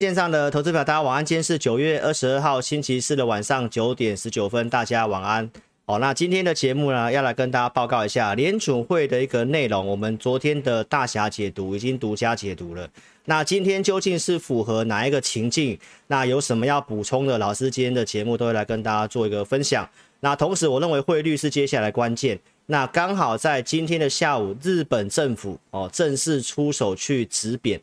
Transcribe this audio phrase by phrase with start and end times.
[0.00, 1.24] 线上的投资表，大家晚安。
[1.24, 5.50] 今天是九月二十二号星期四的晚上九点十九分，大家晚安。
[5.86, 9.84] 好，那今天的节目呢，要来跟大家报告一下联准会的一个内容。
[9.84, 12.88] 我们昨天的大侠解读已经独家解读了。
[13.24, 15.76] 那今天究竟是符合哪一个情境？
[16.06, 17.36] 那有什么要补充的？
[17.36, 19.88] 老师今天的节目都会来跟大家做一个分享。
[20.20, 22.38] 那同时，我认为汇率是接下来关键。
[22.66, 27.80] 那刚好在今天的下午，日本政府哦正式出手去止贬。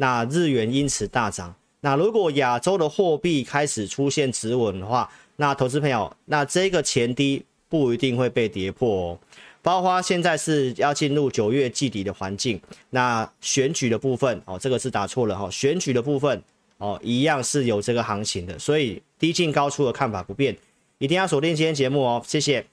[0.00, 1.54] 那日元因此大涨。
[1.80, 9.18] 那如果亚洲的货币开始出现止稳的话，那投资朋友，那这个前低不一定会被跌破哦。
[9.62, 12.60] 包括现在是要进入九月季底的环境，
[12.90, 16.42] 那选举的部分哦，这个是打错了哈、哦，选举的部分
[16.78, 20.56] 哦，一样是有这个行情的，所以低进高出的看法不变，
[20.98, 22.64] 一定要锁定今天节目哦，谢谢。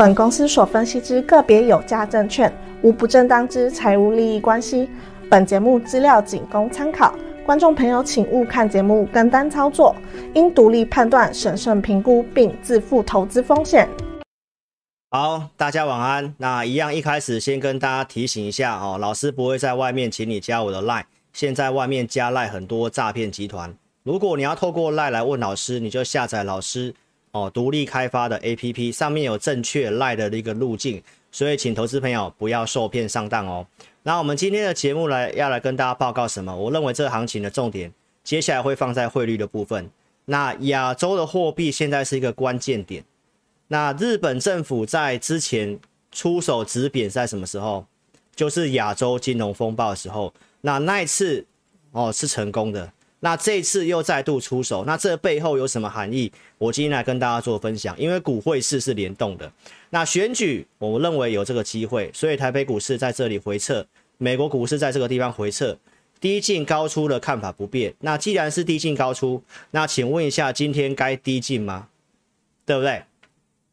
[0.00, 4.88] 本公司所分析之个别有价证券，无不正当之财务利益关系。
[5.30, 9.94] 本节目资料仅供参考，观众朋友请勿看节目跟单操作，
[10.32, 13.86] 应独立判断、审慎评估并自负投资风险。
[15.10, 16.34] 好，大家晚安。
[16.38, 21.04] 那一样，一开始先跟大家提醒一下哦，老师不会在外面请你加我的 LINE。
[21.34, 23.70] 现在外面加 LINE 很多诈骗集团，
[24.02, 26.94] 如果你要透过 LINE 来问老师，你就下载老师。
[27.32, 33.66] 哦，独立开发的 APP 上面有正确赖的一个路径，所以请投资朋友不要受骗上当哦。
[34.02, 36.54] 那我们今天的节目来要来跟大家报告什么？
[36.54, 37.92] 我认为这行情的重点
[38.24, 39.88] 接下来会放在汇率的部分。
[40.24, 43.04] 那亚洲的货币现在是一个关键点。
[43.68, 45.78] 那日本政府在之前
[46.10, 47.86] 出手止贬在什么时候？
[48.34, 50.32] 就是亚洲金融风暴的时候。
[50.62, 51.46] 那那一次
[51.92, 52.90] 哦是成功的。
[53.20, 56.32] 那这次又再度出手，那这背后有什么含义？
[56.56, 57.94] 我今天来跟大家做分享。
[57.98, 59.52] 因为股汇市是联动的，
[59.90, 63.86] 那选举我认为有这个机会，所以台北股市在这里回撤，
[64.16, 65.76] 美国股市在这个地方回撤，
[66.18, 67.94] 低进高出的看法不变。
[68.00, 69.42] 那既然是低进高出，
[69.72, 71.88] 那请问一下，今天该低进吗？
[72.64, 73.02] 对不对？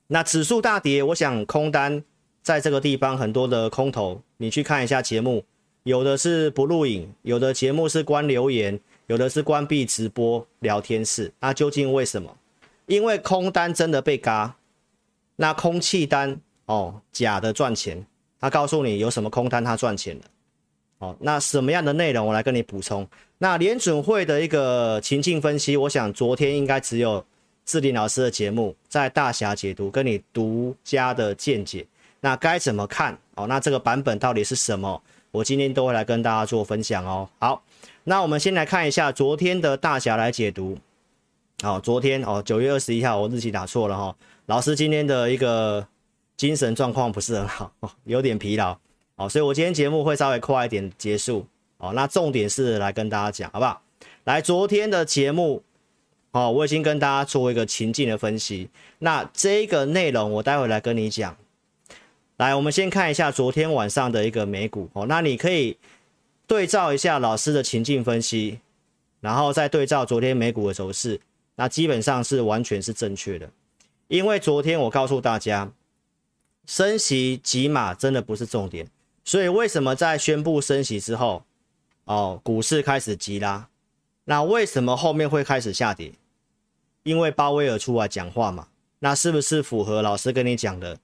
[0.08, 2.04] 那指数大跌，我想空单
[2.42, 5.46] 在这个地方很多的空头，你去看一下节目，
[5.84, 8.78] 有的是不录影，有的节目是关留言。
[9.08, 12.38] 有的是关闭直播聊天室，那究竟为什么？
[12.88, 14.56] 因为空单真的被嘎，
[15.38, 18.06] 那空气单哦假的赚钱，
[18.40, 20.24] 他告诉你有什么空单他赚钱了，
[21.00, 23.08] 哦，那什么样的内容我来跟你补充？
[23.38, 27.26] 那联准会的一个情境分析，我想昨天应该只有
[27.66, 31.86] 志林老师的节目在大侠解读跟你独家的见解，
[32.20, 33.18] 那该怎么看？
[33.36, 35.02] 哦，那这个版本到底是什么？
[35.32, 37.30] 我今天都会来跟大家做分享哦。
[37.40, 37.62] 好。
[38.10, 40.78] 那我们先来看一下昨天的大侠来解读。
[41.62, 44.16] 好，昨天哦，九月二十一号，我日期打错了哈。
[44.46, 45.86] 老师今天的一个
[46.38, 47.70] 精神状况不是很好，
[48.06, 48.78] 有点疲劳。
[49.18, 51.46] 好，所以我今天节目会稍微快一点结束。
[51.78, 53.82] 好，那重点是来跟大家讲，好不好？
[54.24, 55.62] 来，昨天的节目，
[56.32, 58.70] 哦，我已经跟大家做一个情境的分析。
[59.00, 61.36] 那这个内容我待会来跟你讲。
[62.38, 64.90] 来，我们先看一下昨天晚上的一个美股。
[64.94, 65.78] 哦，那你可以。
[66.48, 68.62] 对照一下老师的情境分析，
[69.20, 71.20] 然后再对照昨天美股的走势，
[71.56, 73.50] 那基本上是完全是正确的。
[74.08, 75.70] 因为昨天我告诉大家，
[76.66, 78.88] 升息几码真的不是重点，
[79.26, 81.44] 所以为什么在宣布升息之后，
[82.06, 83.68] 哦，股市开始急拉？
[84.24, 86.14] 那为什么后面会开始下跌？
[87.04, 88.70] 因为鲍威尔出来讲话嘛，
[89.00, 90.98] 那是不是符合老师跟你讲的？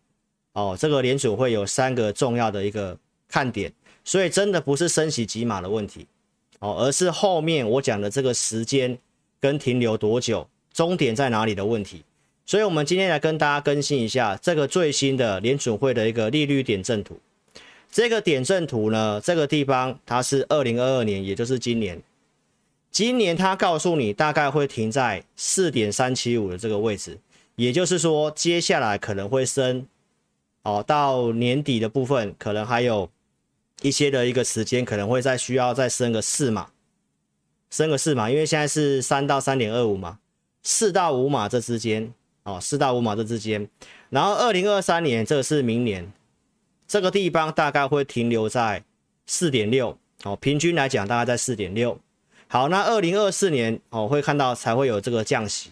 [0.54, 3.74] 哦，这个联准会有三个重要的一个看点。
[4.06, 6.06] 所以真的不是升息几码的问题，
[6.59, 8.97] 哦，而是后面我讲的这个时间
[9.40, 12.03] 跟停留多久，终点在哪里的问题。
[12.46, 17.18] 所以，我们今天来跟大家更新一下这个最新的联准会的一个利率点阵图。
[17.90, 22.02] 这个点阵图呢，这个地方它是二零二二年，也就是今年。
[22.92, 27.18] 今年它告诉你大概会停在四点三七五的这个位置，
[27.56, 29.88] 也就是说，接下来可能会升，
[30.63, 33.10] 哦，到年底的部分可能还有。
[33.83, 36.69] 一些的一个时间可能会再需要再升个四码，
[37.69, 40.19] 升个四码，因为现在是三到三点二五嘛，
[40.63, 42.13] 四到五码这之间，
[42.44, 43.69] 哦，四到五码这之间，
[44.09, 46.12] 然后二零二三年这个是明年，
[46.88, 48.83] 这个地方大概会停留在
[49.25, 52.00] 四点六，哦，平均来讲大概在四点六，
[52.47, 55.71] 好，那二零二四年哦会看到才会有这个降息，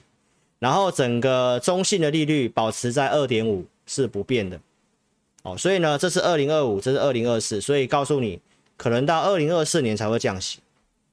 [0.60, 4.60] 然后整个中性的利率保持在二点五是不变的。
[5.44, 8.40] 哦，所以呢，这是二零二五，这是二零二四，所以告诉你，
[8.78, 10.60] 可能到二零二四年才会降息。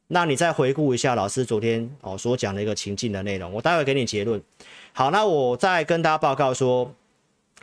[0.09, 4.43] 那你再回顾一下老师昨天哦所讲的一个情境的内容，我待会给你结论。
[4.93, 6.95] 好，那我再跟大家报告说，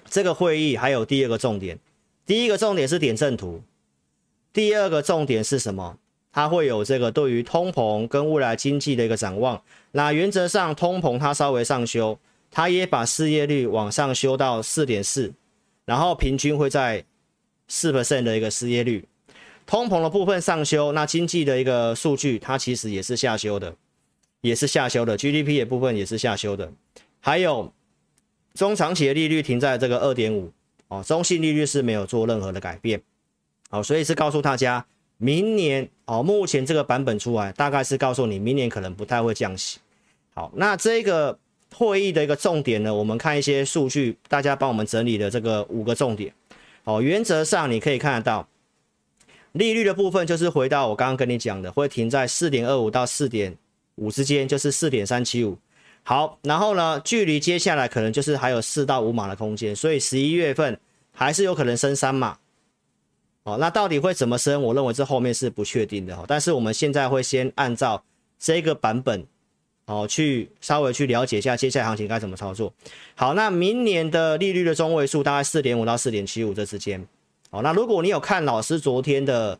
[0.09, 1.79] 这个会议还有第二个重点，
[2.25, 3.61] 第一个重点是点阵图，
[4.53, 5.97] 第二个重点是什么？
[6.31, 9.61] 它会有这个对于通膨跟未来经济的一个展望。
[9.93, 12.19] 那原则上通膨它稍微上修，
[12.51, 15.33] 它也把失业率往上修到四点四，
[15.85, 17.05] 然后平均会在
[17.67, 19.07] 四 percent 的一个失业率。
[19.65, 23.75] 通膨的部分上修，那经济的一个数据它其实也是下修的，
[24.41, 25.15] 也是下修的。
[25.15, 26.71] GDP 的部分也是下修的。
[27.19, 27.73] 还有
[28.53, 30.51] 中长期的利率停在这个二点五
[30.89, 33.01] 哦，中性利率是没有做任何的改变。
[33.69, 34.85] 好，所以是告诉大家。
[35.17, 39.79] 明年哦，目前这个版本出来，大概是告诉你明年可能不太会降息。
[40.33, 41.39] 好，那这个
[41.77, 46.33] 会议的一个重点呢，我们看一些数据，大家帮我们整理的这个五个重点。
[46.85, 48.47] 哦，原则上你可以看得到，
[49.51, 53.57] 利率的部分就是回到我刚刚跟你讲的，会停在四点二五到四点
[53.95, 55.57] 五之间，就是四点三七五。
[56.03, 60.79] 好，然后呢，距离接下来可能就是还有四到五码的空间，所以十一月份
[61.11, 62.37] 还是有可能升三码。
[63.43, 64.61] 哦，那到底会怎么升？
[64.61, 66.23] 我认为这后面是不确定的哈。
[66.27, 68.03] 但是我们现在会先按照
[68.39, 69.25] 这个版本，
[69.85, 72.73] 哦，去稍微去了解一下接下来行情该怎么操作。
[73.13, 77.05] 好，那明年的利率的中位数大概四点五到四点七五这之间。
[77.51, 79.59] 好，那如果你有看老师昨天的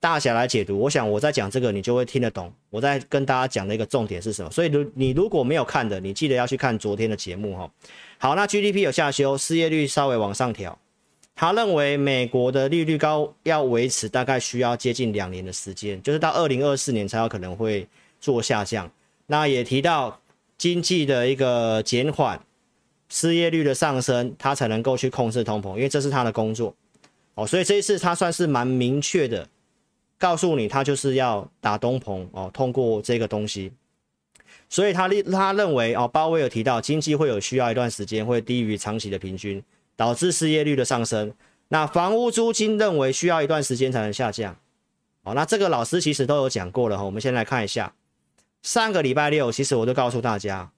[0.00, 2.52] 大侠来解读，我想我在讲这个你就会听得懂。
[2.70, 4.50] 我在跟大家讲的一个重点是什么？
[4.50, 7.70] 所以如你如果没有看的，你记得要去看昨天的节目哈。
[8.18, 10.76] 好，那 GDP 有下修，失业率稍微往上调。
[11.36, 17.86] 他认为美国的利率高要维持大概需要接近两年的时间，就是到二零二四年才有可能会
[18.20, 18.90] 做下降。
[19.28, 20.20] 那也提到
[20.58, 22.44] 经济的一个减缓，
[23.08, 26.74] 失业率的上升，他才能够去控制通膨，因为这是他的工作。
[27.34, 29.48] 哦，所以这一次他算是蛮明确的
[30.18, 33.70] 告诉你，他就是要打通膨哦，通过这个东西。
[34.68, 39.62] 所以他他认为哦，鲍威尔提到经济会有需要一段时间会低于长期的平均。
[39.98, 41.34] 导致失业率的上升，
[41.70, 44.56] 那房屋租金认为需要一段时间才能下降。
[45.24, 47.02] 哦，那这个老师其实都有讲过了哈。
[47.02, 47.92] 我们先来看一下，
[48.62, 50.70] 上个礼拜六其实我就告诉大家，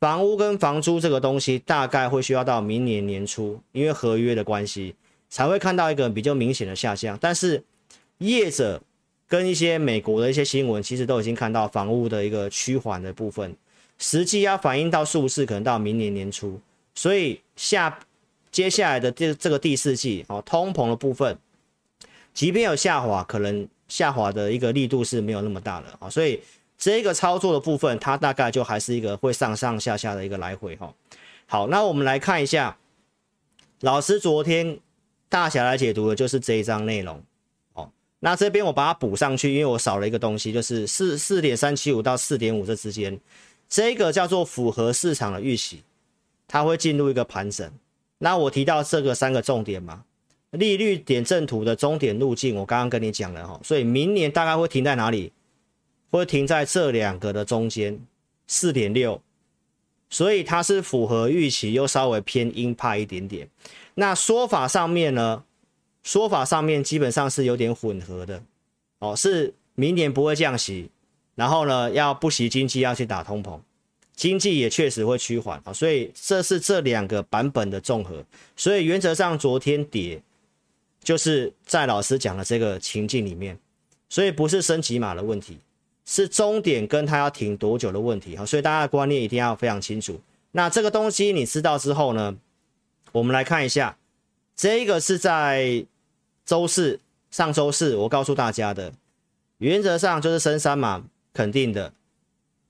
[0.00, 4.94] 房屋跟房租这个东西大概会需要到明年年初，因为合约的关系
[5.28, 7.18] 才会看到一个比较明显的下降。
[7.20, 7.62] 但是
[8.18, 8.82] 业者
[9.28, 13.54] 跟一些美国的一些新闻，其实都已经看到房屋的一个趋缓的部分，
[13.98, 16.60] 实际要反映到数字可能到明年年初，
[16.94, 17.98] 所以下。
[18.52, 21.36] 接下来的这这个第四季哦，通膨的部分，
[22.32, 26.40] 即便有下滑，可能下滑的一个力度是没有那么大的啊，所以
[26.78, 30.92] 这个操作的部分，它大概就还是一个会上上下下的一个来回哈。
[31.46, 32.76] 好，那我们来看一下，
[33.80, 34.78] 老师昨天
[35.28, 37.22] 大侠来解读的就是这一章内容
[37.74, 37.90] 哦。
[38.20, 43.18] 那这边我把它补上去，因为我少了一个东西，就是四四点三七五到四点五这之间，
[43.68, 45.82] 这个叫做符合市场的预期，
[46.46, 47.70] 它会进入一个盘整。
[48.18, 50.04] 那我提到这个三个重点嘛，
[50.50, 55.32] 利率点阵图的终点路径，我刚刚跟你讲了哈，所以明年大概会停在哪里？
[56.10, 58.00] 会停在这两个的中间，
[58.46, 59.20] 四点六，
[60.08, 63.48] 所以它是符合预期，又稍微偏鹰派一点点。
[63.94, 65.44] 那说法上面呢，
[66.02, 68.42] 说法上面基本上是有点混合的
[68.98, 70.90] 哦，是明年不会降息，
[71.34, 73.60] 然后呢要不惜经济要去打通膨。
[74.14, 78.24] 经济也确实会趋缓啊，所以这是这两个版本的综合。
[78.56, 80.22] 所以原则上昨天跌，
[81.02, 83.58] 就是在老师讲的这个情境里面，
[84.08, 85.58] 所以不是升级码的问题，
[86.06, 88.46] 是终点跟它要停多久的问题哈。
[88.46, 90.18] 所以大家的观念一定要非常清楚。
[90.52, 92.34] 那这个东西你知道之后呢，
[93.12, 93.98] 我们来看一下，
[94.56, 95.84] 这个是在
[96.46, 98.92] 周四，上周四我告诉大家的，
[99.58, 101.92] 原则上就是升三码，肯定的。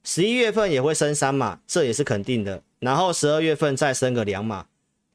[0.03, 2.63] 十一月份也会升三码，这也是肯定的。
[2.79, 4.67] 然后十二月份再升个两码，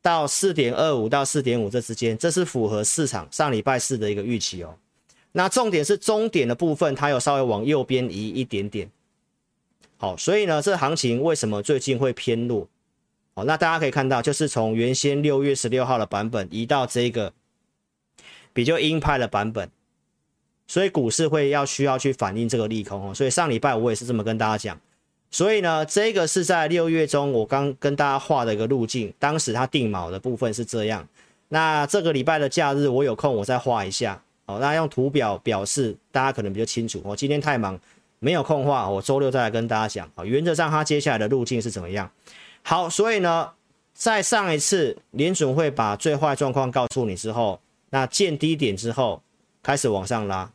[0.02, 4.76] 到四点二五到四点五这之间，这是符合市场上礼拜四的一个预期哦。
[5.34, 8.90] 那重点是终点的部分，它有稍微往右边移一点点。
[9.98, 12.68] 好，所以呢，这行情为什么最近会偏弱？
[13.34, 17.32] 好，那大家可以看到，就是从原先六月十六号的版本移到这个
[18.52, 19.70] 比较鹰派的版本。
[20.68, 24.80] 所以股市会要需要去反映这个利空哦，所以上礼拜我也是这么跟大家讲。
[25.30, 31.08] 所以呢，这个是在六月中我刚跟大家画的一个路径，当时它定锚的部分是这样。
[31.50, 34.24] 那这个礼拜的假日我有空我再画一下
[34.60, 37.02] 那用图表表示大家可能比较清楚。
[37.04, 37.80] 我今天太忙
[38.20, 40.26] 没有空话，我周六再来跟大家讲啊。
[40.26, 42.12] 原则上它接下来的路径是怎么样？
[42.64, 43.52] 好，所以呢，
[43.94, 49.22] 在上一次联准会把最坏状况告诉你之后，那见低点之后
[49.62, 50.52] 开始往上拉。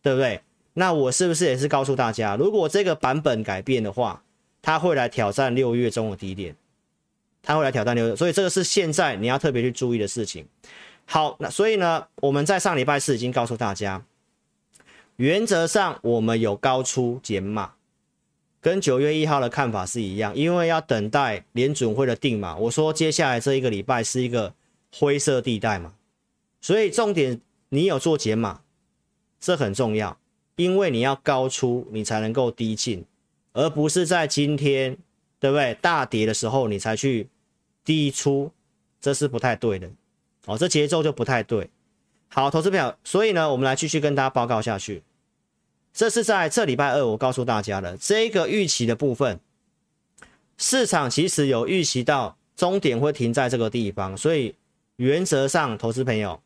[0.00, 0.40] 对不对？
[0.74, 4.22] 那我是不是也是告诉大家，如果这个版本改变的话，
[4.62, 6.54] 它会来挑战六月中的低点，
[7.42, 10.46] 它会来挑战六月，所以这个是现在你要特别去注意的事情。
[11.10, 14.04] 好，那所以呢，我们在上礼拜四已经告诉大家，
[15.16, 17.72] 原则上我们有高出减码，
[18.60, 22.54] 跟九月一号的看法是一样，因为要等待联准会的定码。
[22.58, 24.52] 我说接下来这一个礼拜是一个
[24.94, 25.94] 灰色地带嘛，
[26.60, 28.60] 所以重点你有做减码，
[29.40, 30.18] 这很重要，
[30.56, 33.02] 因为你要高出你才能够低进，
[33.54, 34.98] 而不是在今天
[35.40, 37.28] 对不对大跌的时候你才去
[37.82, 38.52] 低出，
[39.00, 39.90] 这是不太对的。
[40.48, 41.68] 哦，这节奏就不太对。
[42.28, 45.02] 好，投资票，所以呢，我们来继续跟大家报告下去。
[45.92, 49.38] 这是在这礼拜二，我告诉大家的这个预期的部分，
[50.56, 54.54] 市场其实有预期到终点会停在这个地方，所以
[54.96, 56.40] 原则上，投资朋友，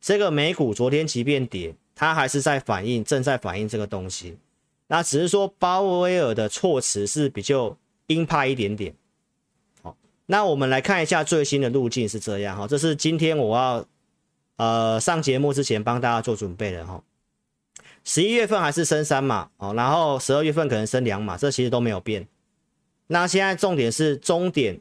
[0.00, 4.36] 这个美股昨天即便跌，它还是在反映，正在反映这个东西。
[4.88, 7.76] 那只是说鲍威尔的措辞是比较
[8.08, 8.94] 鹰派一点点。
[10.28, 13.86] 那我们来看一下最新的路径是这样哈，这是今天我要
[14.56, 17.00] 呃上节目之前帮大家做准备的哈。
[18.02, 22.26] 十一月份还是升三码哦，然后十二月份可能升两码，这其实都没有变。
[23.06, 24.80] 那现在重点是终点，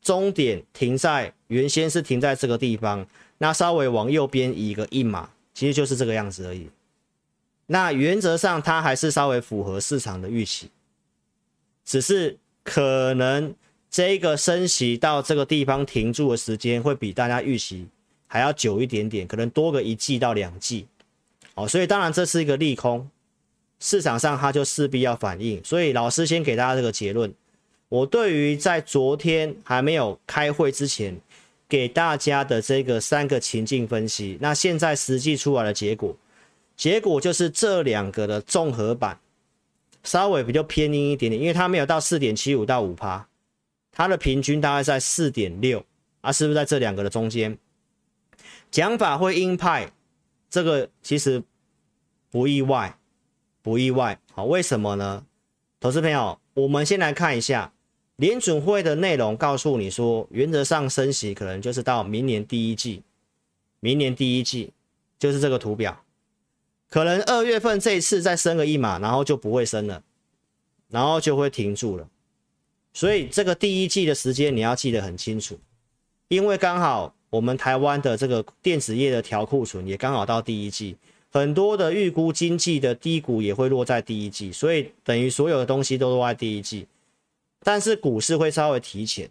[0.00, 3.04] 终点停在原先是停在这个地方，
[3.38, 6.70] 那稍微往右边移个一码，其实就是这个样子而已。
[7.66, 10.70] 那原则上它还是稍微符合市场的预期，
[11.84, 13.52] 只是可能。
[13.92, 17.86] 这个升息到这个地方停住的时间会比大家预期
[18.26, 20.86] 还要久一点点，可能多个一季到两季，
[21.54, 23.06] 哦，所以当然这是一个利空，
[23.80, 25.62] 市场上它就势必要反应。
[25.62, 27.30] 所以老师先给大家这个结论，
[27.90, 31.14] 我对于在昨天还没有开会之前
[31.68, 36.16] 给大家的这个三个情境分析，那现在实际出来的结果，
[36.78, 39.18] 结果就是这两个的综合版
[40.02, 43.28] 稍微比较偏阴一点点，因为它没有到四点七五到五趴。
[43.92, 45.84] 它的平均大概在四点六
[46.22, 47.58] 啊，是不是在这两个的中间？
[48.70, 49.92] 讲法会鹰派，
[50.48, 51.42] 这个其实
[52.30, 52.98] 不意外，
[53.60, 54.18] 不意外。
[54.32, 55.26] 好，为什么呢？
[55.78, 57.74] 投资朋友，我们先来看一下
[58.16, 63.02] 联准会的内容，告诉你说，原则上升息可能就是到明年第一季，
[63.80, 64.72] 明年第一季
[65.18, 66.02] 就是这个图表，
[66.88, 70.02] 可能二月份这一次再升个一码，然后就不会升了，
[70.88, 72.08] 然后就会停住了。
[72.92, 75.58] 所以这个第一季的时间你要记得很清楚，
[76.28, 80.96] 因为刚好我们台湾的这个电子业的调库存也刚好到第一季，
[81.30, 86.86] 很多的预估经济的低谷也会落在第一季，所以等于所有的东西都落在第一季，
[87.62, 89.30] 但是股市会稍微提前，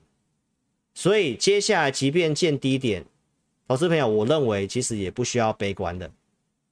[0.96, 3.06] 所以接下来即便见低点，
[3.68, 6.10] 投资朋友，我认为其实也不需要悲观的。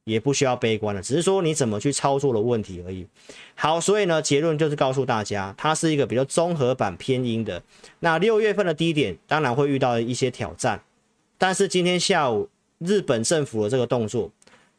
[0.09, 3.05] 也不需要悲观了，只是说你怎么去操作的问题而已。
[3.55, 7.61] 好，所以呢，结论就是告诉大家，它是一个比较综合版偏阴的。
[7.99, 10.81] 那六月份的低点当然会遇到一些挑战，
[11.37, 12.49] 但是今天下午
[12.79, 14.31] 日本政府的这个动作，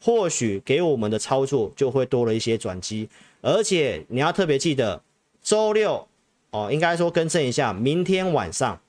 [0.03, 3.09] 或许给我们的操作就会多了一些转机。
[3.43, 5.03] 而且你要特别记得，
[5.43, 6.09] 周六
[6.51, 8.81] 哦，应该说更正一下，明天晚上，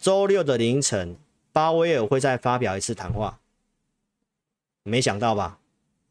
[0.00, 1.16] 周六的凌晨，
[1.52, 3.38] 鲍威尔会再发表一次谈话。
[4.84, 5.58] 没想到吧？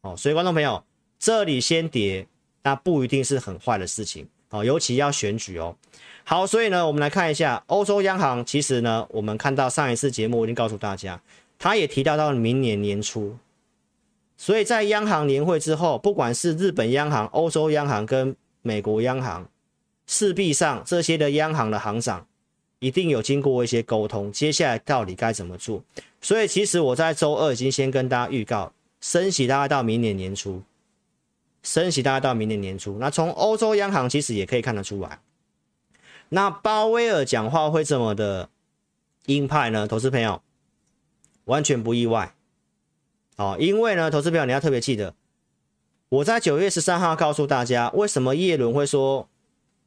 [0.02, 0.84] 哦，所以观众朋友，
[1.18, 2.26] 这里先跌，
[2.64, 5.76] 那不一定是很坏的事情哦，尤其要选举哦。
[6.24, 8.44] 好，所以呢，我们来看一下欧洲央行。
[8.44, 11.20] 其实呢，我们看到上一次节目我已经告诉大家，
[11.58, 13.36] 他也提到到明年年初。
[14.36, 19.48] 所以在央行年会之后，不管是日本央行、欧洲央行跟美国央行，
[20.06, 22.26] 势必上这些的央行的行长
[22.80, 25.82] 一定有经过一些沟通，接下来到底该怎么做？
[26.24, 30.62] 所以其实我在周二已经先跟大家预告，升息大概到明年年初，
[31.62, 32.96] 升息大概到明年年初。
[32.98, 35.20] 那从欧洲央行其实也可以看得出来，
[36.30, 38.48] 那鲍威尔讲话会这么的
[39.26, 39.86] 鹰派呢？
[39.86, 40.40] 投资朋友
[41.44, 42.34] 完全不意外，
[43.36, 45.14] 哦，因为呢，投资朋友你要特别记得，
[46.08, 49.28] 我在九月十三号告诉大家，为什么叶伦会说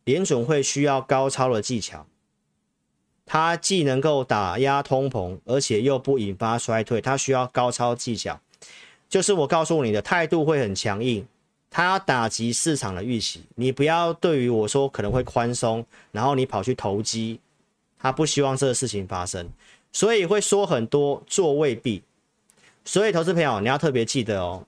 [0.04, 2.06] 联准会需要高超的技巧。
[3.30, 8.40] 它既能够打压通膨，而且又不引发衰退，它需要高超技巧。
[9.10, 11.28] 就是我告诉你的态度会很强硬，
[11.70, 13.44] 它要打击市场的预期。
[13.56, 17.42] 你不要对于我说可能会宽松，然后你跑去投机，
[18.00, 19.50] 他不希望这个事情发生，
[19.92, 22.02] 所以会说很多，做未必。
[22.86, 24.66] 所以投资朋友你要特别记得哦，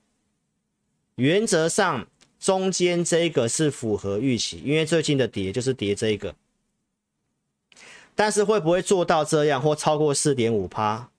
[1.16, 2.06] 原则上
[2.38, 6.36] 中间这个是符合预期，因为最近的跌就是跌这个。
[8.20, 11.10] 但是会不会做到这样或超过四点五趴？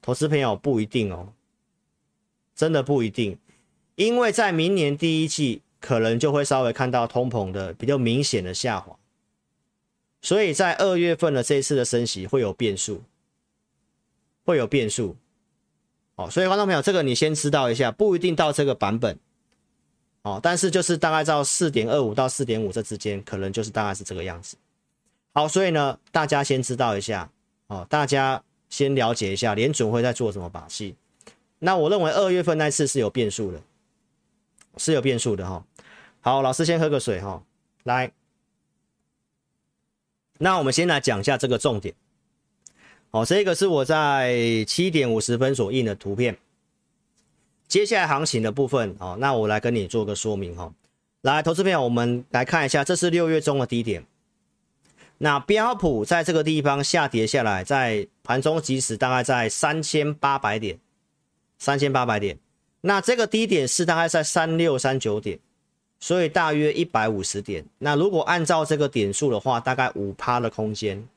[0.00, 1.34] 投资朋友不一定哦，
[2.54, 3.36] 真的不一定，
[3.96, 8.96] 因为在明年第一季可能就会稍微看到通膨的比较明显的下滑，
[10.22, 13.02] 所以在二月份的这一次的升息会有变数，
[14.46, 15.16] 会有变数。
[16.14, 19.18] 哦，所以观众朋友，这个你先知道一下，不一定到这个版本。
[20.22, 24.56] 哦，但是就是大概到四点二五到四点五这之间，可能就是大概是这个样子。
[25.38, 27.30] 好，所以呢，大家先知道一下，
[27.68, 30.96] 哦，大家先了解一下联准会在做什么把戏。
[31.60, 33.62] 那我认为二月份那次是有变数的，
[34.78, 35.64] 是有变数的哈、哦。
[36.20, 37.42] 好，老师先喝个水哈、哦，
[37.84, 38.10] 来。
[40.38, 41.94] 那我们先来讲一下这个重点。
[43.10, 46.36] 好、哦，这个是我在七点五十分所印的图片。
[47.68, 50.74] 接下来行情的部分，哦，那我来跟你做个说明哈、哦。
[51.20, 54.04] 来，投资朋友，我们来看一下，这是六月中的低点。
[55.18, 60.78] 那标普在这个地方下跌下来，在盘中即时大概在三千八百点。
[61.60, 62.38] 三千八百点，
[62.82, 65.36] 那这个低点是大概在三六三九点，
[65.98, 67.66] 所以大约一百五十点。
[67.78, 71.08] 那如果按照这个点数的话，大概五趴的空间，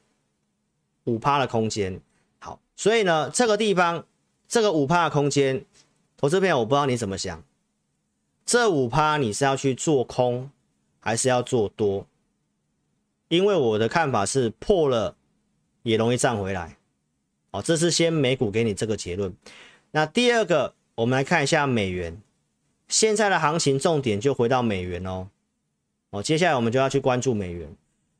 [1.03, 2.01] 五趴的空间。
[2.39, 4.03] 好，所以呢，这个地方
[4.47, 5.63] 这个五趴的空间，
[6.17, 7.43] 投资朋友我不知道你怎么想，
[8.43, 10.49] 这五趴你是要去做空
[10.99, 12.07] 还是要做多？
[13.31, 15.15] 因为我的看法是破了
[15.83, 16.75] 也容易站回来。
[17.49, 19.33] 好，这是先美股给你这个结论。
[19.91, 22.21] 那第二个，我们来看一下美元，
[22.89, 25.29] 现在的行情重点就回到美元哦。
[26.09, 27.73] 哦，接下来我们就要去关注美元。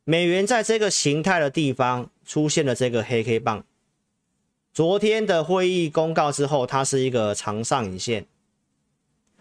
[0.06, 3.66] 美元在这个形态的地方出现了这个黑 K 棒，
[4.74, 8.26] 昨天的会议公告之后，它是一个长上影线，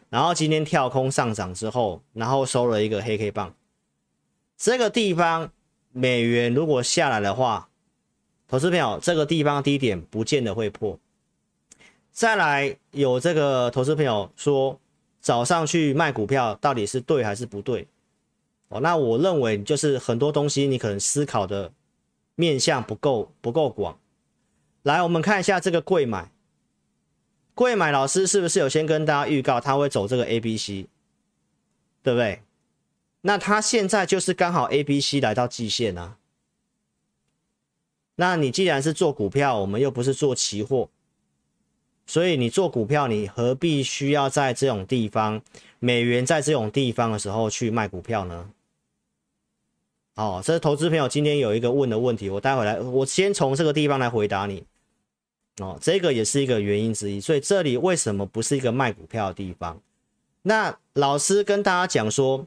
[0.08, 3.54] 然后今天跳空上涨之后，然后收了一个黑 K 棒。
[4.56, 5.50] 这个地方
[5.92, 7.68] 美元如果下来的话，
[8.48, 10.98] 投资朋友，这个地方低点不见得会破。
[12.12, 14.78] 再来有这个投资朋友说，
[15.20, 17.86] 早上去卖股票到底是对还是不对？
[18.68, 21.72] 哦，那我认为就是很多东西你可能思考的
[22.34, 23.98] 面向不够不够广。
[24.82, 26.30] 来，我们看一下这个柜买，
[27.54, 30.86] 柜买老师是不是有先跟大家预告他会走这个 A B C，
[32.02, 32.42] 对不对？
[33.22, 36.16] 那他现在就是刚好 A B C 来到季线啊。
[38.16, 40.88] 那你既然是做股票，我们又不是做期货。
[42.06, 45.40] 所以你做股票，你何必需要在这种地方，
[45.78, 48.50] 美元在这种地方的时候去卖股票呢？
[50.16, 54.64] 哦，这是投资朋友今天有一个问的问题，我待会来，我先从这个地方来回答你。
[55.58, 57.20] 哦，这个也是一个原因之一。
[57.20, 59.80] 所以这里为什么不是一个卖股票的地方？
[60.42, 62.46] 那老师跟大家讲说，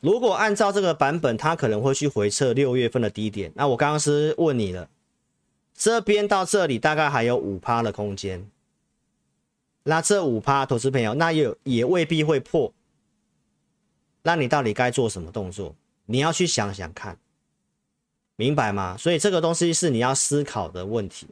[0.00, 3.52] 如果按照这个版本，它可能会去回撤六月份的低点。
[3.54, 4.88] 那我刚刚是问你了，
[5.74, 8.50] 这边到这里大概还有五趴的空间。
[9.82, 12.72] 那这五趴投资朋友，那也也未必会破。
[14.22, 15.74] 那你到底该做什么动作？
[16.06, 17.16] 你要去想想看，
[18.36, 18.96] 明白吗？
[18.98, 21.26] 所以这个东西是你要思考的问题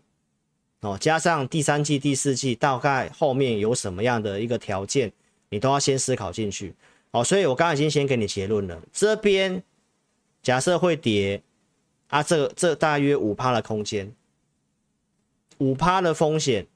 [0.81, 0.97] 哦。
[0.99, 5.13] 加上第三季、第四季大概后面有什么样的一个条件，
[5.51, 6.75] 你都要先思考进去
[7.11, 7.23] 哦。
[7.25, 9.63] 所以我刚刚已经先给你结论了，这边
[10.43, 11.43] 假设会跌
[12.09, 14.15] 啊，这这大约五趴的空间，
[15.59, 16.67] 五趴的风险，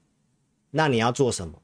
[0.71, 1.59] 那你要做什么？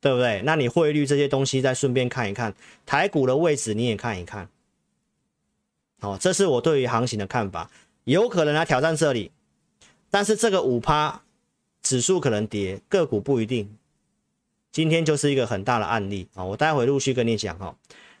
[0.00, 0.42] 对不对？
[0.44, 2.52] 那你汇率这些东西再顺便看一看，
[2.84, 4.48] 台股的位置你也看一看。
[6.00, 7.70] 好，这是我对于行情的看法，
[8.02, 9.30] 有可能来挑战这里，
[10.10, 11.22] 但是这个五趴
[11.82, 13.72] 指数可能跌，个股不一定。
[14.72, 17.76] 今天就是一个很大的案例啊，我待会陆续跟你讲哈。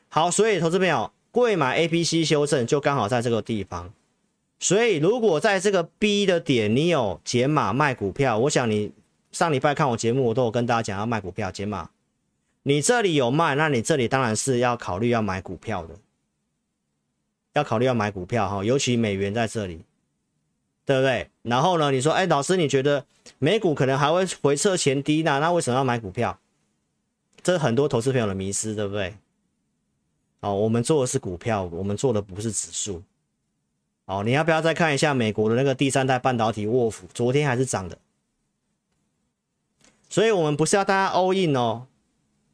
[0.08, 3.92] 好，所以投资朋友，贵买 A、B、C 修正就刚好在这个地方，
[4.60, 8.92] 所以如果在这个 B 的点你有减码卖股票，我想你。
[9.32, 11.88] 上礼拜看我节目，我都有跟大家讲要卖股票减码。
[12.64, 15.94] 你这里有卖，那你这里当然是要考虑要买股票的，
[17.54, 19.86] 要考虑要买股票哈，尤其美元在这里，
[20.84, 21.30] 对不对？
[21.42, 23.04] 然后呢，你说，哎，老师，你觉得
[23.38, 25.38] 美股可能还会回测前低呢？
[25.40, 26.38] 那为什么要买股票？
[27.42, 29.14] 这是很多投资朋友的迷失，对不对？
[30.40, 33.02] 哦，我们做的是股票，我们做的不是指数。
[34.06, 37.06] 哦，你要不要再看一下美国的那个第三代半导体沃夫？
[37.14, 37.96] 昨天还是涨的。
[40.08, 41.86] 所以，我们不是要大家 all in 哦，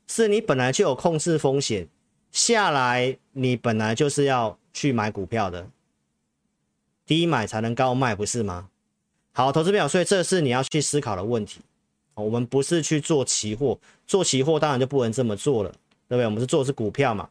[0.07, 1.89] 是你本来就有控制风险
[2.31, 5.67] 下来，你本来就是要去买股票的，
[7.09, 8.69] 低买才能高卖，不是吗？
[9.33, 11.61] 好，投资朋友，所以这是你要去思考的问题。
[12.15, 15.71] 我们不是去做期货，做期货当然就不能这么做了，
[16.07, 16.25] 对不对？
[16.27, 17.31] 我们是做的是股票嘛。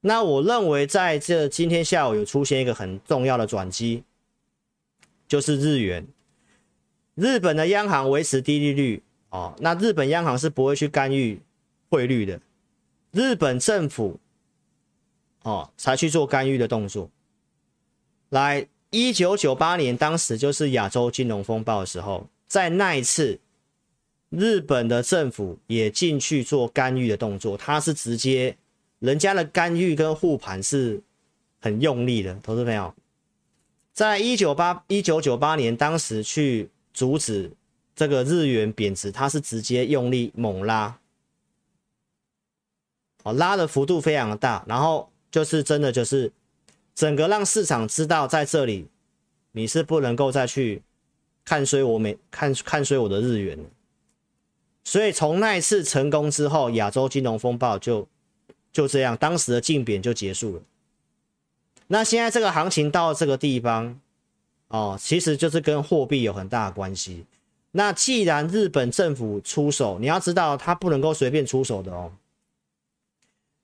[0.00, 4.02] 那我认为在这今天下午有出现一个很重要的转机，
[5.28, 6.06] 就是日元，
[7.14, 9.02] 日本的央行维持低利率。
[9.30, 11.38] 哦，那日本央行是不会去干预
[11.90, 12.40] 汇率的，
[13.10, 14.18] 日本政府
[15.42, 17.10] 哦才去做干预的动作。
[18.30, 23.38] 来，一九九八年当时就是亚洲金融风暴的时候，在那一次，
[24.30, 28.56] 日本的政府也进去做干预的动作，他是直接
[28.98, 31.02] 人家的干预跟护盘是
[31.60, 32.94] 很用力的，投资朋友，
[33.92, 37.50] 在一九八一九九八年当时去阻止
[37.94, 40.98] 这个日元贬值，他是直接用力猛拉。
[43.24, 46.30] 哦，拉的幅度非常的大，然后就是真的就是
[46.96, 48.88] 整个让市场知道在这里
[49.52, 50.82] 你是不能够再去
[51.44, 53.58] 看衰我美看看衰我的日元，
[54.82, 58.08] 所以从那一次成功之后，亚洲金融风暴就
[58.72, 60.62] 就这样，当时的竞贬就结束了。
[61.88, 64.00] 那现在这个行情到这个地方
[64.68, 67.26] 哦，其实就是跟货币有很大的关系。
[67.72, 72.10] 那既然日本政府出手，你要知道他不能够随便出手的哦。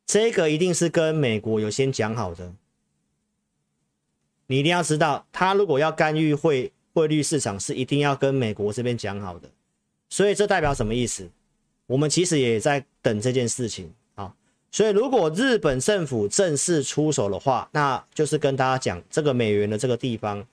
[0.06, 2.52] 这个一定是跟美国有先讲好的，
[4.52, 9.48] 你一定要知道，他如果要干预汇汇率市场，是一定要跟美国这边讲好的。
[10.10, 11.26] 所以这代表什么意思？
[11.86, 14.34] 我们其实也在等这件事情啊。
[14.70, 20.46] 所以如果日本政府正式出手的话，那就是跟大家讲，这个美元的这个地方，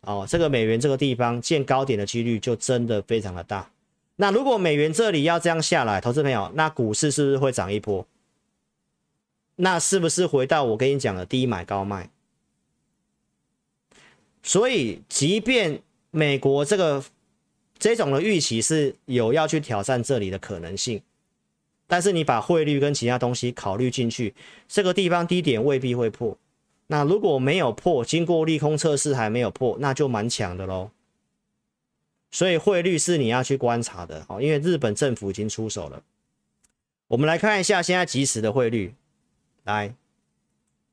[0.00, 3.70] 哦，这个美元这个地方见高点的几率就真的非常的大。
[4.16, 8.04] 那如果美元这里要这样下来，投资朋友，那股市是不是会涨一波？
[9.54, 12.10] 那是不是回到我跟你讲的低买高卖？
[14.42, 17.04] 所以，即便美国这个
[17.78, 21.02] 这种的预期是有要去挑战这里的可能性，
[21.86, 24.34] 但是你把汇率跟其他东西考虑进去，
[24.66, 26.36] 这个地方低点未必会破。
[26.86, 30.90] 那如果没有破，经过利空测试还没有破，那就蛮强的喽。
[32.32, 36.02] 所以汇率是你要去观察的哦，因为日本政府已经出手了。
[37.08, 38.94] 我们来看一下现在即时的汇率，
[39.64, 39.94] 来，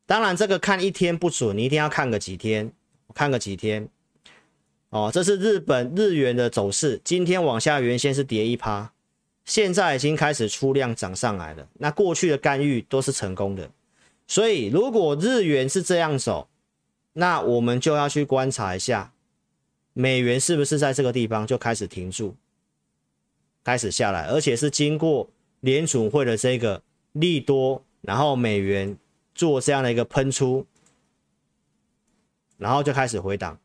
[0.05, 2.71] 当然这个看一天不准，你一定要看个几天，
[3.07, 3.87] 我看个几天。
[4.89, 8.93] 哦，这是日本日元的走势，今天往下原先是跌一趴，
[9.43, 11.67] 现在已经开始出量涨上来了。
[11.73, 13.69] 那过去的干预都是成功的，
[14.27, 16.47] 所以如果日元是这样走，
[17.13, 19.11] 那我们就要去观察一下。
[19.91, 22.35] 美元是不是在这个地方就开始停住，
[23.63, 25.27] 开始下来，而且是经过
[25.59, 28.95] 联储会的这个利多，然后美元
[29.35, 30.65] 做这样的一个喷出，
[32.57, 33.57] 然后就开始回档，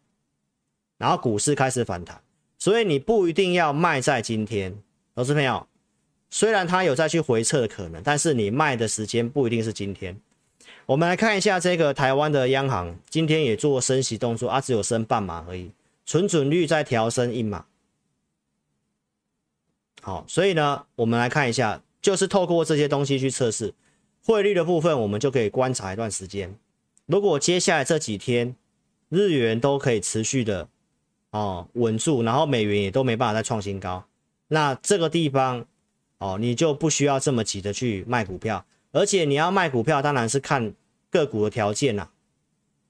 [0.99, 2.23] 然后股市开始反弹，
[2.59, 4.77] 所以你不一定要卖在今天，
[5.15, 5.67] 投资朋友，
[6.31, 10.17] 虽然它有再去回撤的可能，但是你卖的时间不一定是今天。
[10.87, 15.71] 我们来看一下这个台湾的央行，今天也做升息动作啊，只有升半码而已。
[16.05, 17.65] 存准率再调升一码，
[20.03, 23.73] 好，所以呢，我们来看一下，就是透过这些东西去测试
[24.25, 26.53] 汇率的部分，我们就可以观察一段时间。
[27.07, 28.57] 如果接下来这几天
[29.13, 30.67] 日元都可以持续的
[31.31, 34.03] 哦稳住，然后美元也都没办法再创新高，
[34.49, 35.67] 那这个地方
[36.17, 40.73] 哦你就不需要这么急的去卖股票，而且你要卖股票，当然是看
[41.11, 42.09] 个股的条件啦。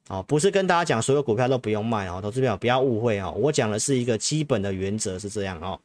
[0.09, 5.79] 哦，不是跟大家讲所有股票都不用卖哦，投资票不要误会哦，我讲的是一个基本的原则是这样哦。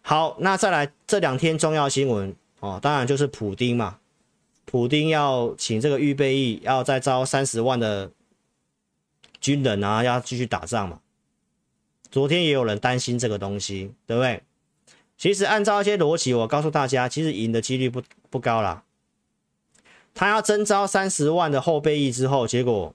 [0.00, 3.98] 好，那再来这两天重要新闻哦，当然就是普丁嘛，
[4.64, 8.10] 普丁要请这个预备役要再招三十万的
[9.40, 11.00] 军人啊，要继续打仗嘛。
[12.10, 14.42] 昨天也有人担心这个东西，对不对？
[15.16, 18.84] 其实按照一些逻辑，我告诉大家，其实赢的几率不不高啦。
[20.14, 22.94] 他要征召三十万的后备役之后，结果。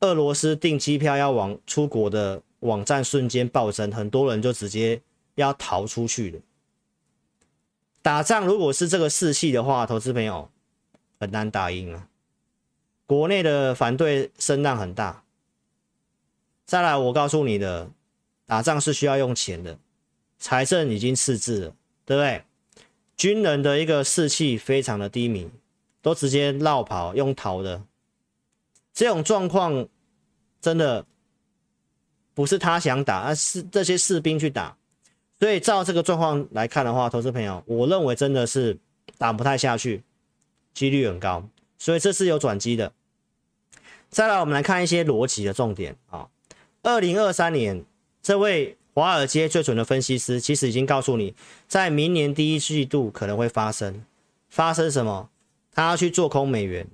[0.00, 5.00] 俄罗斯订机票要往出国的网站瞬间暴增，很多人就直接
[5.36, 6.40] 要逃出去了。
[8.02, 10.50] 打仗如果是这个士气的话，投资朋友
[11.18, 12.08] 很难打赢啊。
[13.06, 15.23] 国内的反对声浪很大。
[16.66, 17.90] 再来，我告诉你的，
[18.46, 19.78] 打仗是需要用钱的，
[20.38, 22.42] 财政已经赤字了，对不对？
[23.16, 25.50] 军人的一个士气非常的低迷，
[26.02, 27.82] 都直接绕跑用逃的，
[28.92, 29.88] 这种状况。
[30.60, 31.04] 真的
[32.32, 34.74] 不是他想打，而是这些士兵去打。
[35.38, 38.78] 所以照这个状况来看的话，投资朋友，我认为真的是
[39.18, 40.02] 打不太下去，
[40.72, 41.46] 几率很高。
[41.76, 42.94] 所以这是有转机的。
[44.08, 46.26] 再来，我们来看一些逻辑的重点啊。
[46.84, 47.82] 二零二三年，
[48.22, 51.34] 这位华尔街最准的分析师其实已经告诉你，
[51.66, 54.04] 在明年第一季度可能会发生
[54.50, 55.30] 发生什么？
[55.72, 56.86] 他要去做空美元，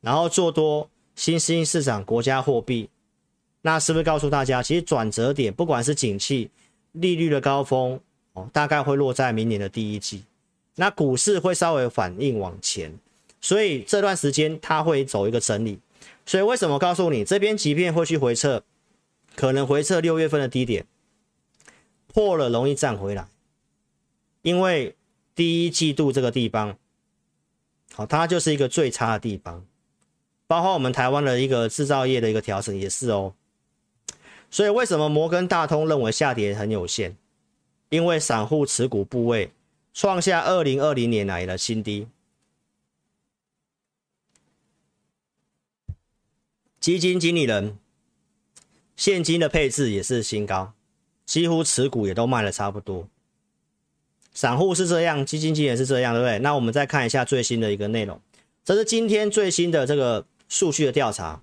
[0.00, 0.88] 然后做多。
[1.16, 2.88] 新兴市场国家货币，
[3.60, 6.48] 那是不是告诉大家，其实转折点不管是景气、
[6.92, 8.00] 利率的高峰，
[8.32, 10.24] 哦，大概会落在明年的第一季。
[10.76, 12.96] 那股市会稍微反应往前，
[13.38, 15.78] 所以这段时间它会走一个整理。
[16.26, 18.62] 所以为什么告诉你这边即便会去回撤，
[19.34, 20.86] 可能回撤六月份的低点，
[22.06, 23.26] 破了容易站回来，
[24.42, 24.94] 因为
[25.34, 26.76] 第一季度这个地方，
[27.94, 29.64] 好，它就是一个最差的地方，
[30.46, 33.34] 包括我们台湾的一个制造业的一个调整也是哦。
[34.50, 37.16] 所以为什么摩根大通认为下跌很有限？
[37.88, 39.50] 因为散户持股部位
[39.92, 42.06] 创下二零二零年来的新低，
[46.80, 47.78] 基金经理人
[48.96, 50.72] 现金的配置也是新高，
[51.26, 53.06] 几乎持股也都卖了差不多。
[54.32, 56.38] 散户是这样，基金经理人是这样，对不对？
[56.38, 58.18] 那我们再看一下最新的一个内容，
[58.64, 61.42] 这是今天最新的这个数据的调查。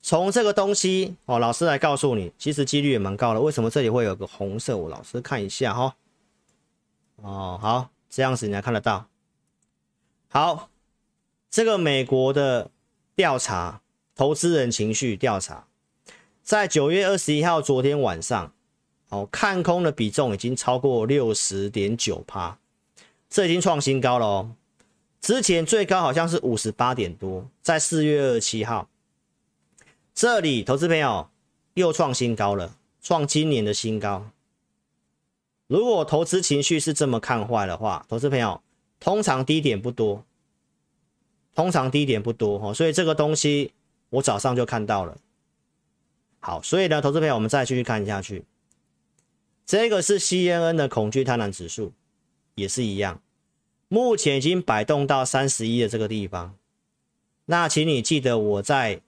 [0.00, 3.40] 从这个东西哦，老师来告诉你，其实几率也蛮高的。
[3.40, 4.76] 为什么这里会有个红色？
[4.76, 5.96] 我老师看一下哈。
[7.16, 9.08] 哦，好，这样子你才看得到。
[10.28, 10.70] 好，
[11.50, 12.70] 这个美国的
[13.16, 13.80] 调查，
[14.16, 15.66] 投资人情绪调查，
[16.42, 18.50] 在九月二十一号昨天晚上，
[19.10, 22.58] 哦，看空的比重已经超过六十点九趴，
[23.28, 24.52] 这已经创新高了哦。
[25.20, 28.88] 之前最高好像是五十八点多，在四月二十七号。
[30.14, 31.28] 这里，投资朋友
[31.74, 34.30] 又创新高了，创今年的新高。
[35.66, 38.62] 如果投资情绪是这么看坏的话，投资朋友
[38.98, 40.24] 通常低点不多，
[41.54, 43.72] 通常低点不多哈，所以这个东西
[44.10, 45.16] 我早上就看到了。
[46.40, 48.44] 好，所以呢，投资朋友我们再继续看下去，
[49.64, 51.92] 这个是 CNN 的恐惧贪婪指数，
[52.54, 53.20] 也是一样，
[53.88, 56.54] 目前已经摆动到三十一的这个地方。
[57.46, 59.00] 那请你记得我在。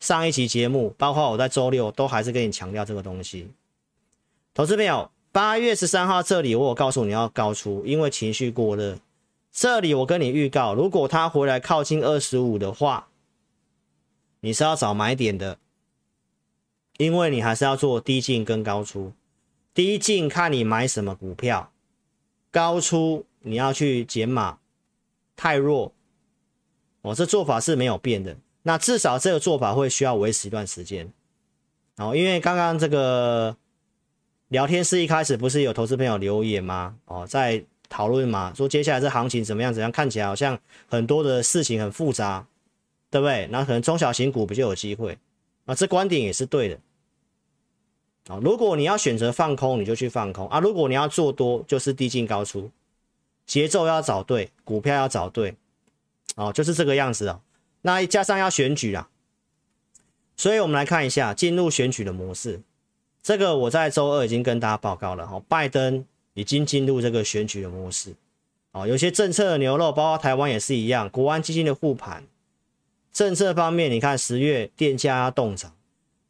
[0.00, 3.50] 上一期节目，包括我在周六都还是跟你强调这个东西。
[4.54, 8.96] 投资朋友，八月十三号这里我有告诉你要高出，因为情绪过热。
[9.52, 13.09] 这里我跟你预告，如果它回来靠近二十五的话，
[14.40, 15.58] 你是要找买点的，
[16.98, 19.12] 因为你还是要做低进跟高出。
[19.72, 21.70] 低进看你买什么股票，
[22.50, 24.58] 高出你要去减码，
[25.36, 25.92] 太弱。
[27.02, 28.36] 我、哦、这做法是没有变的。
[28.62, 31.10] 那至少这个做法会需要维持一段时间，
[31.96, 33.56] 哦，因为刚刚这个
[34.48, 36.96] 聊天室一开始不是有投资朋友留言吗？
[37.06, 39.72] 哦，在讨论嘛，说接下来这行情怎么样？
[39.72, 42.46] 怎样看起来好像很多的事情很复杂，
[43.10, 43.48] 对不对？
[43.50, 45.18] 那可能中小型股比较有机会，
[45.66, 46.78] 啊，这观点也是对的。
[48.28, 52.70] 啊，如果你要选择放空，你就去放空啊；如果你要做多，就是低进高出，
[53.46, 55.56] 节奏要找对，股票要找对，
[56.36, 57.40] 哦，就是这个样子哦。
[57.82, 59.08] 那加上要选举啦，
[60.36, 62.60] 所以我们来看一下进入选举的模式。
[63.22, 68.14] 这个我在周二已经跟大家报告了哈，拜登已经进入这个选举的模式。
[68.72, 72.22] 哦，有些政策的牛肉，包括台湾也是一样，国安基金的护盘。
[73.12, 75.74] 政策方面，你看十月电价要冻涨，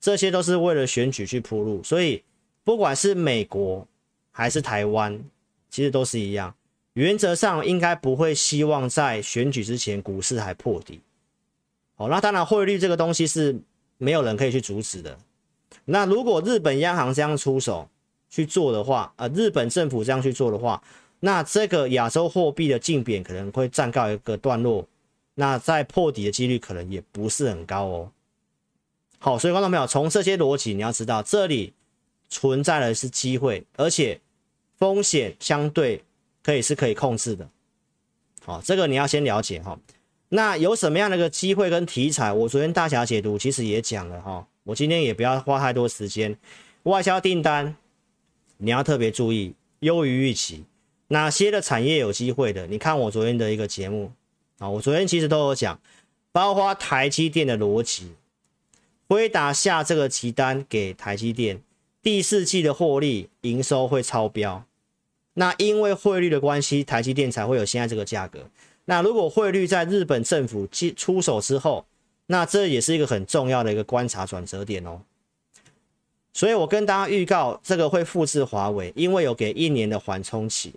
[0.00, 1.82] 这些都是为了选举去铺路。
[1.82, 2.22] 所以
[2.64, 3.86] 不管是美国
[4.30, 5.22] 还是台湾，
[5.68, 6.54] 其实都是一样，
[6.94, 11.00] 原则上应该不会希望在选举之前股市还破底。
[11.96, 13.60] 哦，那当然，汇率这个东西是
[13.98, 15.18] 没有人可以去阻止的。
[15.84, 17.86] 那如果日本央行这样出手
[18.30, 20.82] 去做的话，呃，日本政府这样去做的话，
[21.20, 24.86] 那这个亚洲货币的竞贬可能会暂告一个段落。
[25.40, 28.12] 那在破底的几率可能也不是很高哦。
[29.18, 31.72] 好，所以观众朋友，从这些逻辑你要知道，这里
[32.28, 34.20] 存在的是机会，而且
[34.78, 36.04] 风险相对
[36.42, 37.48] 可以是可以控制的。
[38.44, 39.78] 好，这个你要先了解哈。
[40.28, 42.30] 那有什么样的一个机会跟题材？
[42.30, 46.36] 我昨天大侠解读其实也讲了哈，我今天也不要花太多时间。
[46.82, 47.74] 外销订单
[48.58, 50.66] 你要特别注意，优于预期。
[51.08, 52.66] 哪些的产业有机会的？
[52.66, 54.12] 你看我昨天的一个节目
[54.60, 55.80] 啊，我昨天其实都有讲，
[56.32, 58.12] 包括台积电的逻辑，
[59.08, 61.62] 辉达下这个急单给台积电，
[62.02, 64.64] 第四季的获利营收会超标。
[65.34, 68.50] 那因为汇率的关系，台积电才会有现在这个价格。
[68.84, 71.86] 那如果汇率在日本政府出手之后，
[72.26, 75.00] 那这也是一个很重要的一个观察转折点哦。
[76.34, 80.74] 所以我跟大家预告，这个会复制华为，因为有给一年的缓冲期，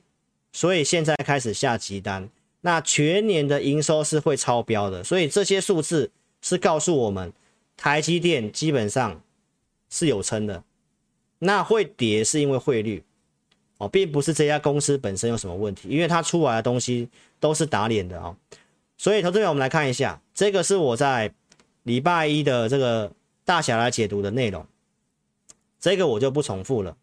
[0.53, 2.29] 所以现在开始下急单。
[2.65, 7.31] 那全年的营收是会超标的，所以这些数字是告诉我们，
[7.77, 9.21] 台积电基本上
[9.89, 10.63] 是有撑的。
[11.39, 13.03] 那会跌是因为汇率。
[13.79, 18.37] 哦，并不是这家公司本身有什么问题，因为它出来的东西都是打脸的哦。
[18.97, 21.33] 所以，投资者，我们来看一下，这个是我在
[21.81, 23.11] 礼拜一的这个
[23.43, 24.65] 大侠来解读的内容，
[25.79, 26.95] 这个我就不重复了。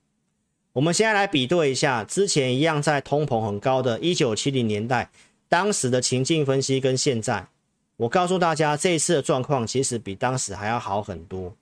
[0.72, 5.10] 我我们现在来比对一下，之前一样在通膨很高的1970年代，
[5.50, 7.48] 当时的情境分析跟现在，
[7.96, 11.56] 我告诉大家，这一次的状况其实比当时还要好很多。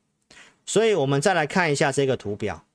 [0.66, 2.66] 所以，我们再来看一下这个图表，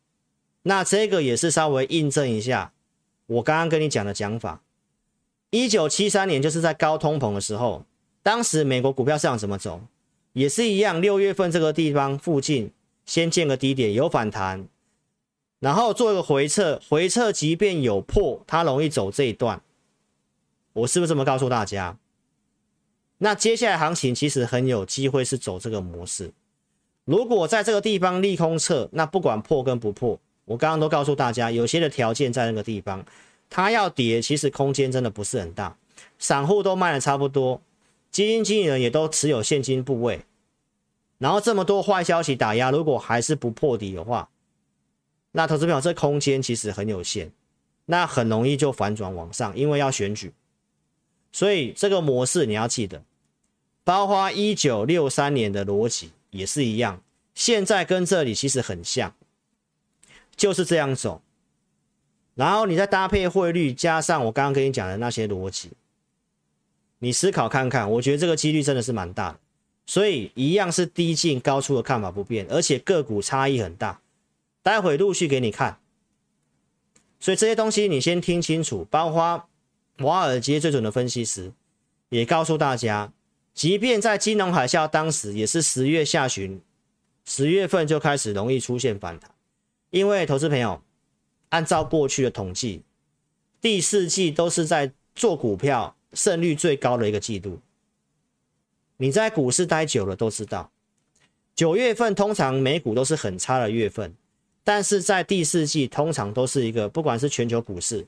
[0.63, 2.73] 那这个也是稍微印证一下
[3.28, 4.63] 我刚刚跟你讲的讲法。
[5.52, 7.86] 一九七三年就是在高通膨的时候，
[8.23, 9.82] 当时美国股票市场怎么走？
[10.34, 12.71] 也是一样，六月份这个地方附近
[13.06, 14.67] 先见个低点，有反弹。
[15.60, 19.62] 然后做一个回撤，回撤即便有破，它容易走这一段。
[20.73, 21.97] 我是不是这么告诉大家？
[23.19, 26.31] 那接下来行情其实很有机会是走这个模式。
[27.05, 33.05] 如果在这个地方利空撤，那不管破跟不破，我刚刚都告诉大家，有些的条件在那个地方，
[33.49, 35.77] 它要跌，其实空间真的不是很大。
[36.17, 37.62] 散户都卖的差不多，
[38.12, 40.21] 基金经理人也都持有现金部位。
[41.17, 44.29] 然后这么多坏消息打压，如果还是不破底的话，
[45.31, 47.31] 那投资朋友，这空间其实很有限，
[47.86, 50.33] 那很容易就反转往上，因为要选举，
[51.33, 53.03] 所以这个模式你要记得，
[53.83, 57.01] 包括一九六三年的逻辑也是一样，
[57.35, 59.13] 现在跟这里其实很像，
[60.37, 61.21] 就是这样走，
[62.35, 65.71] 然后你再搭配汇率，加上我刚刚跟你讲的那些逻辑，
[66.99, 69.37] 你思考看看，我觉得这个几率真的是蛮大，
[69.85, 73.99] 所以一样是低进高出的看法不变，而且个股差异很大。
[74.61, 75.77] 待会陆续给你看，
[77.19, 78.87] 所以这些东西你先听清楚。
[78.89, 79.49] 包括
[79.97, 81.51] 华尔街最准的分析师
[82.10, 83.12] 也告诉大家，
[83.53, 86.62] 即便在金融海啸当时，也是十月下旬，
[87.25, 89.29] 十月份就开始容易出现反弹。
[89.91, 90.82] 因为投资朋友，
[91.49, 92.82] 按照过去的统计，
[93.62, 97.60] 第四季都是在做股票胜率最高的一个季度。
[98.97, 100.71] 你在股市待久了都知道，
[101.56, 104.15] 九月份通常美股都是很差的月份。
[104.63, 108.08] 但是在第四季通常都是一个，不管是全球股市，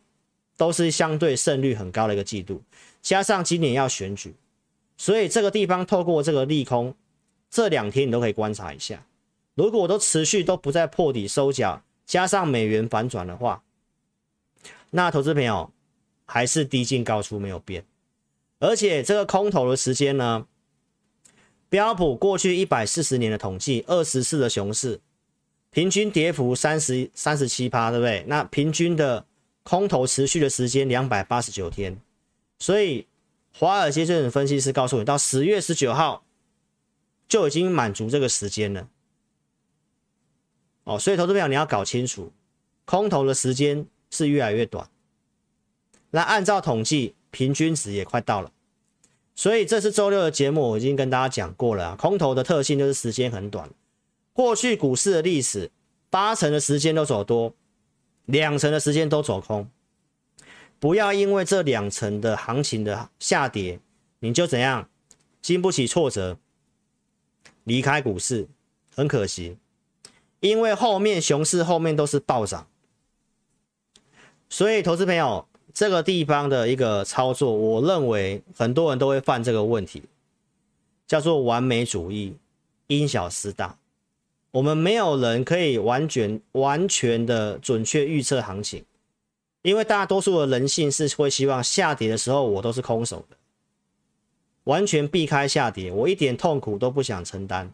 [0.57, 2.61] 都是相对胜率很高的一个季度，
[3.01, 4.35] 加上今年要选举，
[4.97, 6.95] 所以这个地方透过这个利空，
[7.49, 9.05] 这两天你都可以观察一下。
[9.53, 13.63] 如果都持续都不再破底收脚，加上美元反转的话，
[14.91, 15.71] 那投资朋友
[16.25, 17.85] 还是低进高出没有变，
[18.59, 20.45] 而且这个空头的时间呢，
[21.69, 24.99] 标普过去一百四十年的统计，二十次的熊市。
[25.71, 28.23] 平均跌幅三十三十七趴，对不对？
[28.27, 29.25] 那平均的
[29.65, 31.99] 空头持续的时间两百八十九天，
[32.59, 33.07] 所以
[33.51, 36.23] 华尔街这种分析师告诉你，到十月十九号
[37.27, 38.87] 就已经满足这个时间了。
[40.83, 42.31] 哦，所以投资朋友你要搞清楚，
[42.85, 44.87] 空头的时间是越来越短。
[46.11, 48.51] 那按照统计，平均值也快到了。
[49.33, 53.67] 所以这次周六的节目，我已经跟大家讲过了啊，空头的特性就是时间很短。
[54.31, 55.71] 过去股市的历史，
[56.11, 57.51] 八成的时间都走多，
[58.25, 59.69] 两成的时间都走空。
[60.79, 63.79] 不要因为这两成的行情的下跌，
[64.19, 64.89] 你就怎样
[65.41, 66.37] 经不起挫折，
[67.63, 68.47] 离开股市，
[68.93, 69.57] 很可惜。
[70.41, 72.67] 因为后面熊市后面都是暴涨，
[74.49, 80.03] 所以投资朋友这个地方的一个操作，我认为很多人都会犯这个问题，
[81.07, 82.35] 叫做完美主义，
[82.87, 83.77] 因小失大。
[84.55, 88.85] 我们没有人可以完全完全的准确预测行情，
[89.63, 93.35] 因为大多数的人性是会希望下跌的时候我都是空手的，
[94.63, 97.69] 完全避开下跌，我一点痛苦都不想承担。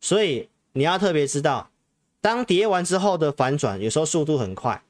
[0.00, 1.70] 所以你要特别知道，
[2.20, 4.82] 当跌完之后的反转，有时候速度很快，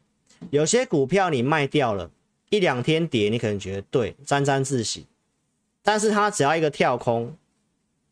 [0.48, 2.10] 有些股票你卖掉了，
[2.48, 5.04] 一两天跌，你可能觉得对，沾沾自喜，
[5.82, 7.36] 但是它只要一个跳空，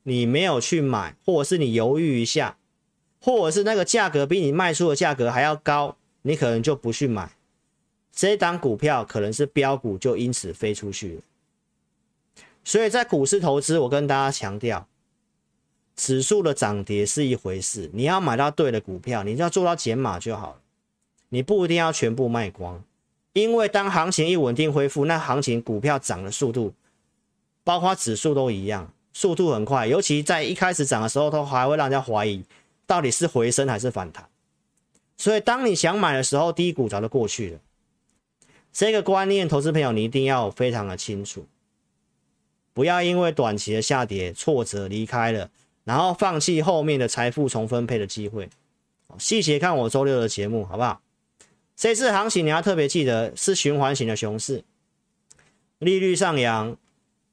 [0.03, 2.59] 你没有去买，或者是你犹豫一下。
[3.21, 7.31] 或者是那个价格比你卖出的价格还要高，你可能就不去买，
[8.13, 11.23] 这档股票可能是标股，就因此飞出去了。
[12.65, 14.87] 所以在股市投资，我跟大家强调，
[15.97, 20.57] 指数的涨跌是一回事，你要买到对的股票，你就要做到减码就好了，
[21.29, 22.83] 你不一定要全部卖光，
[23.35, 26.73] 因为当行情一稳定恢复，那行情股票涨的速度，
[27.65, 32.43] 包括指数都一样，速度很快，尤其在一开始涨的时候，都还会让人家怀疑。
[32.91, 34.29] 到底是回升还是反弹？
[35.17, 37.61] 所以当你想买的时候，低谷早就过去了。
[38.73, 41.47] 这个观念，投资朋友你一定要非常的清楚，
[42.75, 45.49] 不要因为短期的下跌挫折离开了，
[45.85, 48.49] 然后放弃后面的财富重分配的机会。
[49.21, 51.01] 细节看我周六的节目，好不好？
[51.77, 54.65] 这次行情你要特别记得是循环型的熊市，
[55.79, 56.77] 利率上扬，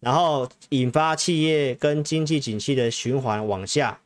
[0.02, 4.00] 然后引发企业跟经济景气的循环往下。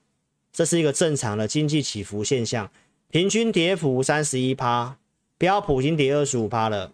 [0.52, 2.70] 这是一个正常的经济起伏现象，
[3.10, 4.98] 平均跌幅三十一趴，
[5.38, 6.94] 标普已经跌二十五趴了，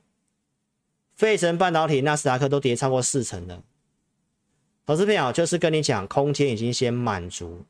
[1.15, 3.63] 费城半导体、纳斯达克都跌超过四成了。
[4.85, 7.65] 投资朋友就是跟你讲，空间已经先满足。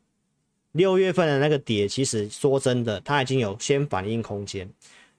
[0.74, 4.70] 六月份的那个跌，其实说真的，它已经有先反应空间。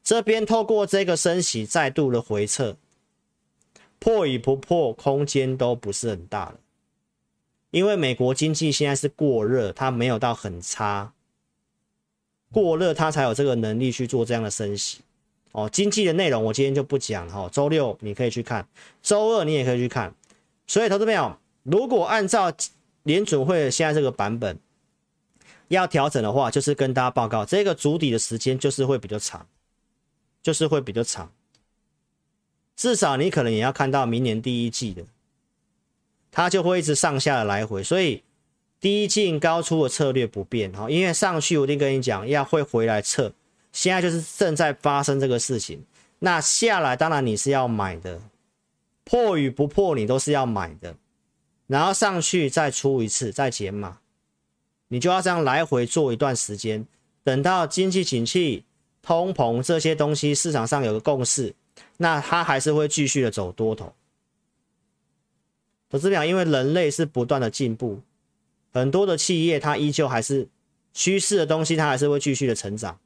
[0.04, 2.76] 这边透过这个升息再度的回撤，
[3.98, 6.60] 破与不破，空间都不是很大了。
[7.70, 11.12] 因为美国经济现在是过热，它没有到很差。
[12.50, 15.00] 过热，它才有这个能力去做这样的升息。
[15.52, 18.66] 哦，经济的内容我今天就不讲了哈，周六你可以去看，
[19.02, 20.14] 周二你也可以去看。
[20.66, 22.52] 所以，投资朋友，如果按照
[23.04, 24.58] 联准会现在这个版本
[25.68, 29.46] 要调整的话，就是跟大家报告，这个筑底的时间就是会比较长，
[30.42, 31.32] 就是会比较长。
[32.76, 35.02] 至少你可能也要看到明年第一季的，
[36.30, 38.22] 它就会一直上下的来回，所以。
[38.80, 43.32] 低进高出的策略不变，哈，因为上去我一定跟你讲要会回来测，
[43.72, 45.84] 现在就是正在发生这个事情。
[46.20, 48.20] 那下来当然你是要买的，
[49.02, 50.94] 破与不破你都是要买的，
[51.66, 53.98] 然后上去再出一次再减码，
[54.86, 56.86] 你就要这样来回做一段时间，
[57.24, 58.62] 等到经济景气、
[59.02, 61.52] 通膨这些东西市场上有个共识，
[61.96, 63.92] 那它还是会继续的走多头。
[65.88, 68.00] 投资表，因为人类是不断的进步。
[68.72, 70.48] 很多的企业，它依旧还是
[70.92, 72.98] 趋势的东西，它还是会继续的成长。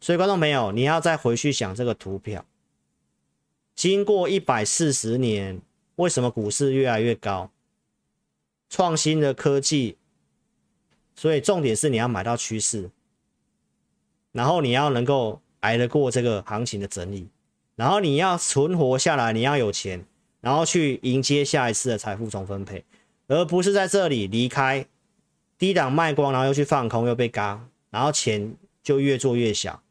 [0.00, 2.44] 所以，观众朋友，你要再回去想这个图表，
[3.74, 5.60] 经过一百四十年，
[5.96, 7.50] 为什么股市越来越高？
[8.68, 9.96] 创新的科技，
[11.14, 12.90] 所以重点是你要买到趋势，
[14.32, 17.28] 然后你要能够挨得过这个行情的整理，
[17.76, 20.04] 然后你要存活下来，你要有钱，
[20.42, 22.84] 然后去迎接下一次的财富重分配。
[23.28, 24.86] 而不是在这里离开
[25.56, 29.82] 低档卖光，然后又去放空，又被嘎，然后钱就越做越小，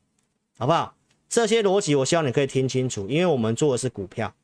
[0.59, 0.93] 好不好？
[1.27, 4.35] 这些逻辑我希望你可以听清楚，因为我们做的是股票。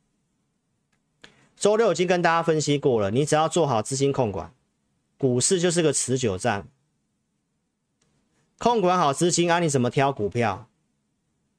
[1.54, 4.52] 周六已经跟大家分析过了，你只要做好资金控管，
[5.18, 6.66] 股市就是个持久战。
[8.58, 10.68] 控管好资金啊，你怎么挑股票？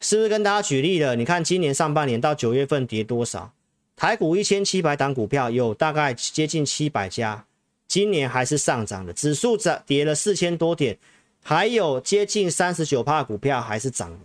[0.01, 1.15] 是不是跟大家举例了？
[1.15, 3.53] 你看今年上半年到九月份跌多少？
[3.99, 7.45] 台股一千七百档股票，有大概接近七百家，
[7.85, 9.11] 今年还是上涨的。
[9.11, 10.97] 指数涨跌了四千多点，
[11.43, 14.17] 还有接近三十九趴股票还是涨。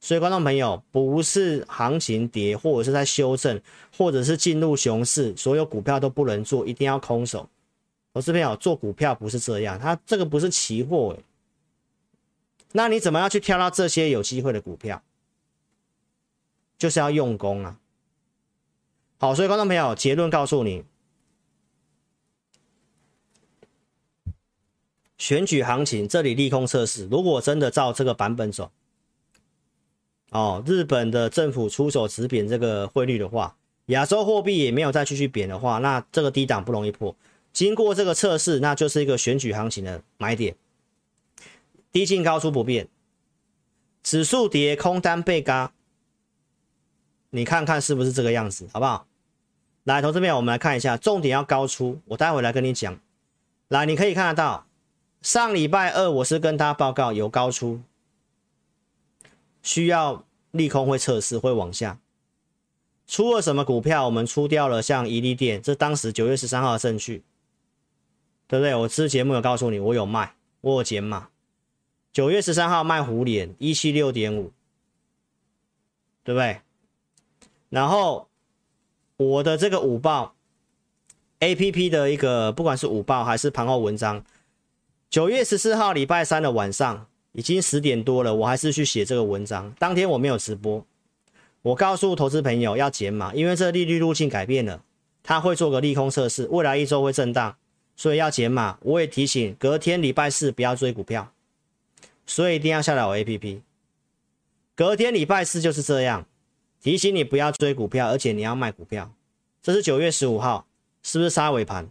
[0.00, 3.60] 所以，观众朋友，不是行情跌，或者是在修正，
[3.94, 7.46] 或者是进入熊市，所有股票都不能做，一定要空手。
[8.14, 11.14] 投资朋友，做股票不是这样，它这个不是期货。
[12.72, 15.02] 那你怎么样去挑到这些有机会的股票？
[16.78, 17.76] 就是要用功啊。
[19.22, 20.82] 好，所以观众朋友，结论告诉你，
[25.18, 28.72] 选举行情这里利空测试，如果真的照这个版本走，
[30.30, 33.58] 哦，日本的政府出手止贬这个汇率的话，
[33.88, 37.14] 亚洲货币也没有再继续贬的话，那这个低档不容易破。
[37.52, 40.56] 经过这个测试，那就是一个选举行情的买点，
[41.92, 42.88] 低进高出不变，
[44.02, 45.72] 指数跌空单被轧，
[47.28, 49.06] 你看看是不是这个样子，好不好？
[49.90, 52.00] 来，投资朋友，我们来看一下，重点要高出。
[52.04, 52.96] 我待会来跟你讲。
[53.66, 54.64] 来，你可以看得到，
[55.20, 57.80] 上礼拜二我是跟他报告有高出，
[59.64, 61.98] 需要利空会测试会往下。
[63.08, 64.04] 出了什么股票？
[64.04, 67.24] 我们出掉了像怡利电，这当时九月十三号的证据，
[68.46, 68.72] 对不对？
[68.72, 71.30] 我之节目有告诉你，我有卖，我有减码。
[72.12, 74.52] 九月十三号卖虎脸一七六点五，
[76.22, 76.60] 对不对？
[77.70, 78.29] 然后。
[79.20, 80.34] 我的这个午报
[81.40, 84.24] A P P 的一个，不管是午报还是盘后文章，
[85.10, 89.74] 九月十四号礼拜三的晚上已经十点多了，我还是去写这个文章。
[89.78, 90.86] 当天我没有直播，
[91.60, 94.82] 我告诉投资朋友要减码，因为这利率路径改变了，
[95.22, 97.54] 它会做个利空测试，未来一周会震荡，
[97.94, 98.78] 所以要减码。
[98.80, 101.30] 我也提醒隔天礼拜四不要追股票，
[102.24, 103.60] 所以一定要下载我 A P P。
[104.74, 106.24] 隔天礼拜四就是这样。
[106.80, 109.12] 提醒你不要追股票，而且你要卖股票。
[109.62, 110.66] 这是九月十五号，
[111.02, 111.90] 是不是杀尾盘？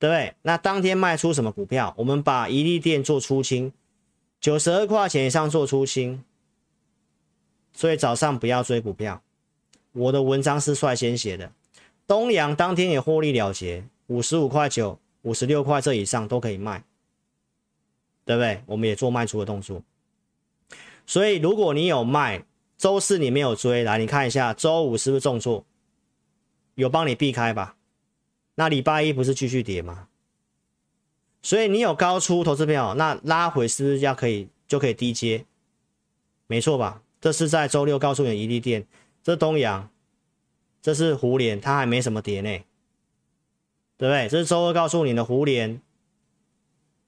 [0.00, 0.34] 对不对？
[0.42, 1.94] 那当天卖出什么股票？
[1.98, 3.72] 我们把一利电做出清，
[4.40, 6.24] 九十二块钱以上做出清。
[7.72, 9.22] 所以早上不要追股票。
[9.92, 11.52] 我的文章是率先写的。
[12.06, 16.82] 东阳当天也获利了结，五十五块九、五十六块这以上都可以卖，
[18.24, 18.62] 对不对？
[18.66, 19.82] 我们也做卖出的动作。
[21.06, 22.44] 所以，如果你有卖，
[22.78, 25.66] 周四你没有追，来你看一下，周五是不是重挫？
[26.76, 27.76] 有帮你避开吧？
[28.54, 30.08] 那礼拜一不是继续跌吗？
[31.42, 35.44] 所以你有高出投资票，那拉回是不是要可以就可以低接，
[36.46, 37.02] 没错吧？
[37.20, 38.86] 这是在周六告诉你的怡利电，
[39.24, 39.90] 这是东阳，
[40.80, 42.48] 这是胡连，它还没什么跌呢，
[43.96, 44.28] 对不对？
[44.28, 45.82] 这是周二告诉你的胡连，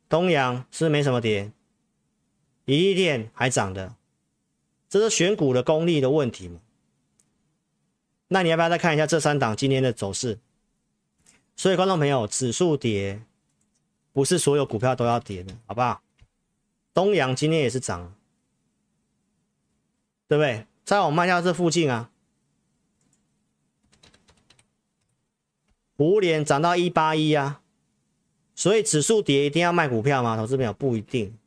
[0.08, 1.52] 东阳是没什么跌，
[2.64, 3.94] 一利电还涨的，
[4.90, 6.60] 这是选股的功力的问题嘛？
[8.26, 10.38] 那你要不要再看一下这三档今天的走势？
[11.56, 13.22] 所以观众朋友，指数跌
[14.12, 16.02] 不是所有股票都要跌的，好不好？
[16.92, 18.12] 东阳今天也是涨，
[20.26, 20.66] 对不对？
[20.84, 22.10] 在我卖掉这附近啊，
[25.98, 27.62] 五连涨到一八一啊，
[28.56, 30.36] 所以指数跌一定要卖股票吗？
[30.36, 31.38] 投资朋友不一定，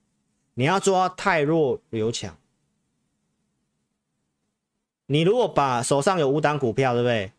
[0.53, 2.37] 你要做到汰弱留强。
[5.14, 7.32] 你如果把手上有五档股票，对不对？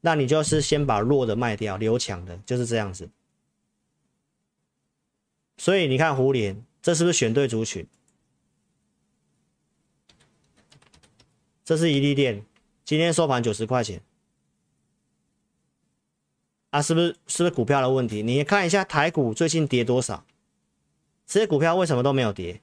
[0.00, 3.10] 那你就是先把弱的卖掉，留强的，就是这样子。
[5.58, 6.64] 所以你看胡连。
[6.80, 7.84] 这是不是选对族群？
[11.64, 12.46] 这是一利店，
[12.84, 14.00] 今天收盘九十块钱，
[16.70, 18.22] 啊，是不是是不是股票的问题？
[18.22, 20.24] 你看一下台股最近跌多少？
[21.26, 22.60] 这些股票为什么都没有跌？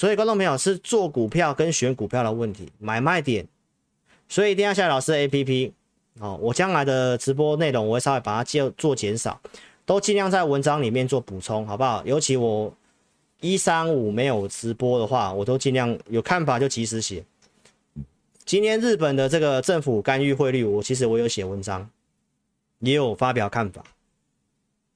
[0.00, 3.46] 所以观众朋友是做股票跟选股票的问题，买卖点，
[4.30, 5.72] 所以一定要下载老师的 APP
[6.20, 6.38] 哦。
[6.40, 9.38] 我将来的直播内容我会稍微把它做做减少。
[9.84, 12.02] 都尽量在文章里面做补充，好不好？
[12.06, 12.72] 尤其我
[13.40, 17.22] 一三五没有直播的话，我都尽量有看法就及时写。
[18.46, 21.86] 今天日本的这个政府干预汇率，我其实我有写文章，
[22.78, 23.84] 也有发表看法。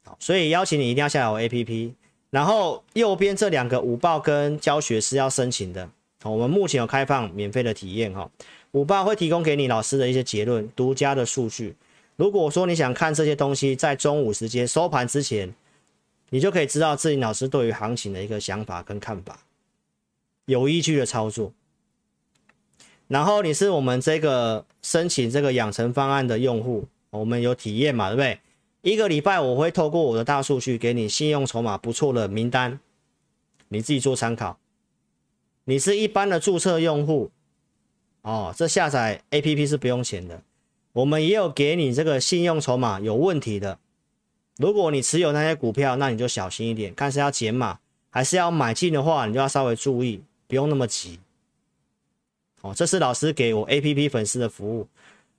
[0.05, 1.93] 好，所以邀请你一定要下载我 APP，
[2.35, 5.89] 然后右边这两个五报跟教学是要申请的。
[6.25, 8.29] 我们目前有开放免费的体验哈，
[8.73, 11.77] 五报会提供给你老师的一些结论、独家的数据。
[12.17, 15.55] 如果说你想看这些东西，在中午时间收盘之前，
[16.31, 19.39] 你就可以知道自己老师对于行情的一个想法跟看法，
[20.47, 21.53] 有依据的操作。
[23.07, 28.41] 然后你是我们这个申请这个养成方案的用户，我们有体验嘛，对不对？
[28.85, 32.79] 一个礼拜我会透过我的大数据给你信用筹码不错的名单，
[33.69, 34.59] 你自己做参考。
[35.65, 37.31] 你是一般的注册用户，
[38.21, 40.43] 哦，这下载 APP 是不用钱的。
[40.93, 43.79] 我们也有给你这个信用筹码有问题的，
[44.59, 47.79] 如果你持有那些股票，那你就小心一点，看是要减码
[48.11, 51.19] 还是要买进的话，你就要稍微注意，不用那么急。
[52.61, 54.87] 哦，这是老师给我 APP 粉丝的服务。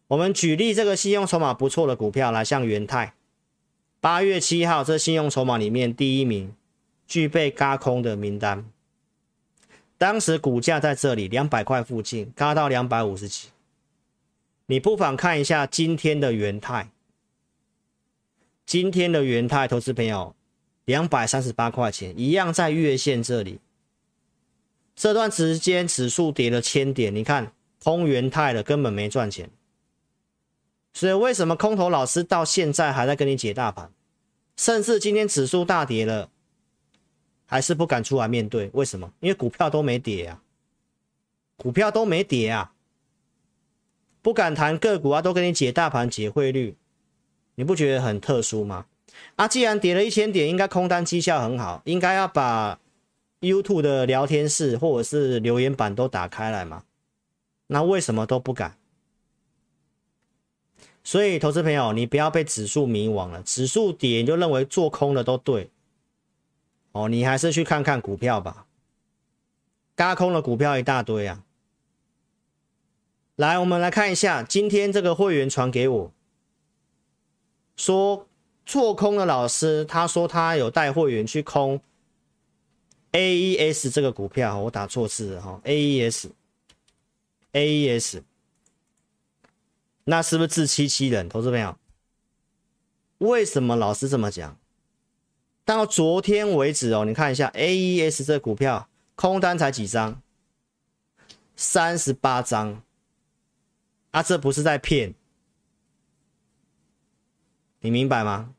[0.08, 3.14] 我们举例这个信用筹码不错的股票来，像元泰，
[4.06, 6.54] 八月七号这信用筹码里面第一名，
[7.08, 8.64] 具备轧空的名单，
[9.98, 13.48] 当时股价在这里两百块附近，轧到两百五十几。
[14.68, 16.92] 你不妨看一下今天的元泰，
[18.64, 20.36] 今天的元泰投资朋友，
[20.86, 23.60] 两百三十八块钱，一样在月线这里。
[24.96, 27.52] 这段时间指数跌了千点，你看
[27.84, 29.50] 空元泰的根本没赚钱。
[30.96, 33.92] 所以为什么空头老师到现在还在跟你解大盘，
[34.56, 36.30] 甚至今天指数大跌了，
[37.46, 38.70] 还是不敢出来面对？
[38.74, 39.12] 为什么？
[39.20, 40.42] 因为股票都没跌啊，
[41.58, 42.72] 股票都没跌啊。
[44.22, 46.78] 不敢谈个股啊，都跟你解大盘、解汇率，
[47.56, 48.86] 你不觉得很特殊吗？
[49.36, 52.80] 啊，既然跌了一千点，应该空单绩效很好，应该要把
[53.42, 56.86] YouTube 的聊天室或者是留言板都打开来嘛？
[57.68, 58.78] 那为什么都不敢？
[61.06, 65.70] 所以，投资朋友，你不要被指数迷惘了，指数跌就认为做空的都对，
[66.94, 68.66] 哦，你还是去看看股票吧，
[69.96, 71.44] 轧空的股票一大堆啊。
[73.36, 76.12] 来，我们来看一下，今天这个会员传给我，
[77.76, 78.28] 说
[78.66, 81.80] 做空的老师，他说他有带会员去空
[83.12, 86.24] AES 这个股票，我打错字了哈，AES，AES，
[90.06, 91.28] 那是不是自欺欺人？
[91.28, 91.78] 投资朋友，
[93.20, 94.58] 为什么老师这么讲？
[95.64, 100.22] 到昨天为止哦，你看一下 AES 这股票空单才几张？
[101.56, 102.82] 三十八张。
[104.12, 105.14] 啊，这不是在骗，
[107.82, 108.54] 你明白吗？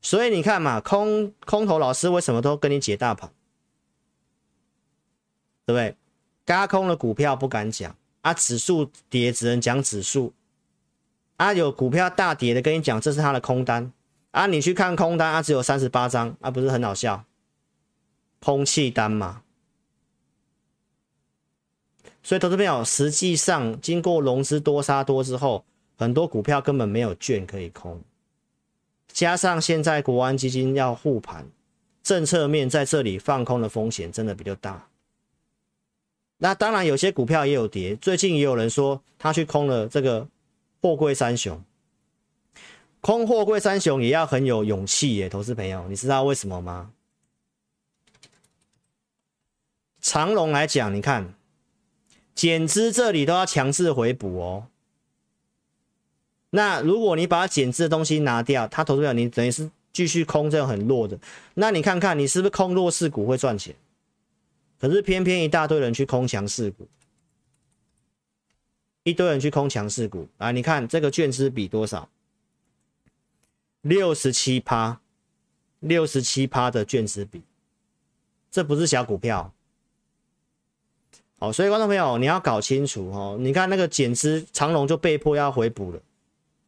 [0.00, 3.32] 所以你看嘛，空空头老师为什么都跟你解大盘，
[5.66, 5.96] 对不对？
[6.44, 10.32] 轧空的股票不敢讲啊，指数跌只能讲指数
[11.38, 13.90] 啊，有股票大跌的跟你讲，这是他的空单
[14.32, 17.24] 啊，你去看空单啊，只有三十八张啊，不是很好笑？
[18.40, 19.42] 空气单嘛。
[22.22, 25.64] 所以，投资朋友，实际上经过融资多杀多之后，
[25.96, 28.02] 很多股票根本没有券可以空，
[29.06, 31.46] 加上现在国安基金要护盘，
[32.02, 34.88] 政策面在这里放空的风险真的比较大。
[36.38, 40.26] 那当然有些股票也有跌，最近也有人说他去空了这个
[40.80, 41.62] 货柜三雄，
[43.00, 46.92] 空货柜三雄也要很有勇气耶，投资朋友，你知道为什么吗？
[50.00, 51.34] 长龙来讲，你看
[52.34, 54.68] 减资这里都要强制回补哦。
[56.50, 61.18] 那如果你把它减资的东西拿掉，它投资表你等于是继续空这样很弱的。
[61.54, 63.74] 那你看看你是不是空弱势股会赚钱？
[64.80, 66.88] 可是偏偏一大堆人去空强势股，
[69.08, 70.50] 一堆人去空强势股啊！
[70.50, 72.08] 你看这个券资比多少？
[73.80, 75.00] 六十七趴，
[75.80, 77.42] 六十七趴的券资比，
[78.50, 79.52] 这不是小股票。
[81.38, 83.36] 好，所以观众朋友你要搞清楚哦。
[83.40, 86.00] 你看那个减资，长龙就被迫要回补了。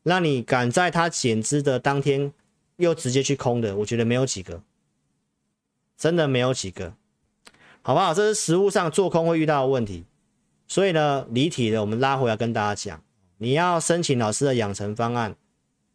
[0.05, 2.32] 那你敢在它减资的当天
[2.76, 4.62] 又直接去空的，我觉得没有几个，
[5.99, 6.95] 真的没有几个，
[7.82, 8.14] 好不好？
[8.14, 10.05] 这是实物上做空会遇到的问题。
[10.70, 13.02] 所以呢，离体的我们拉回来跟大家讲，
[13.38, 15.34] 你要申请老师的养成方案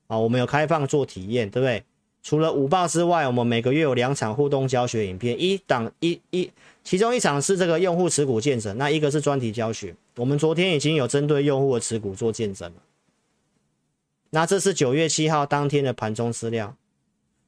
[0.08, 1.82] 啊，我们有开放做体验，对不对？
[2.22, 6.52] 除了五报之外，我们每个月有两场互动教学影片，一档一一，
[6.84, 9.96] 其中一场是这个用户持股见证，那一个是专题教学。
[10.18, 12.82] 我们昨天已经有针对用户的持股做见证了。
[14.32, 16.76] 那这是九月七号当天的盘中资料，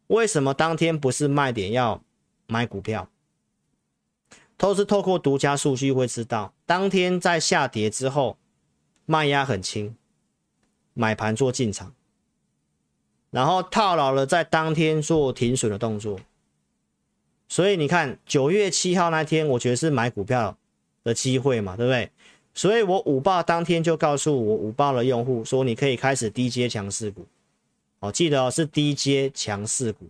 [0.07, 2.01] 为什么当天不是卖点要
[2.45, 3.09] 买股票？
[4.58, 8.38] 都是透过独家数据会知道，当天在下跌之后
[9.05, 9.95] 卖压很轻，
[10.93, 11.93] 买盘做进场，
[13.30, 16.20] 然后套牢了在当天做停损的动作。
[17.47, 20.58] 所以你看九月七号那天，我觉得是买股票
[21.03, 22.12] 的机会嘛，对不对？
[22.53, 27.28] 所以我午报当天就告诉我午报的用户说，你可以开始低阶强势股，
[27.99, 30.08] 哦，记得哦，是低阶强势股。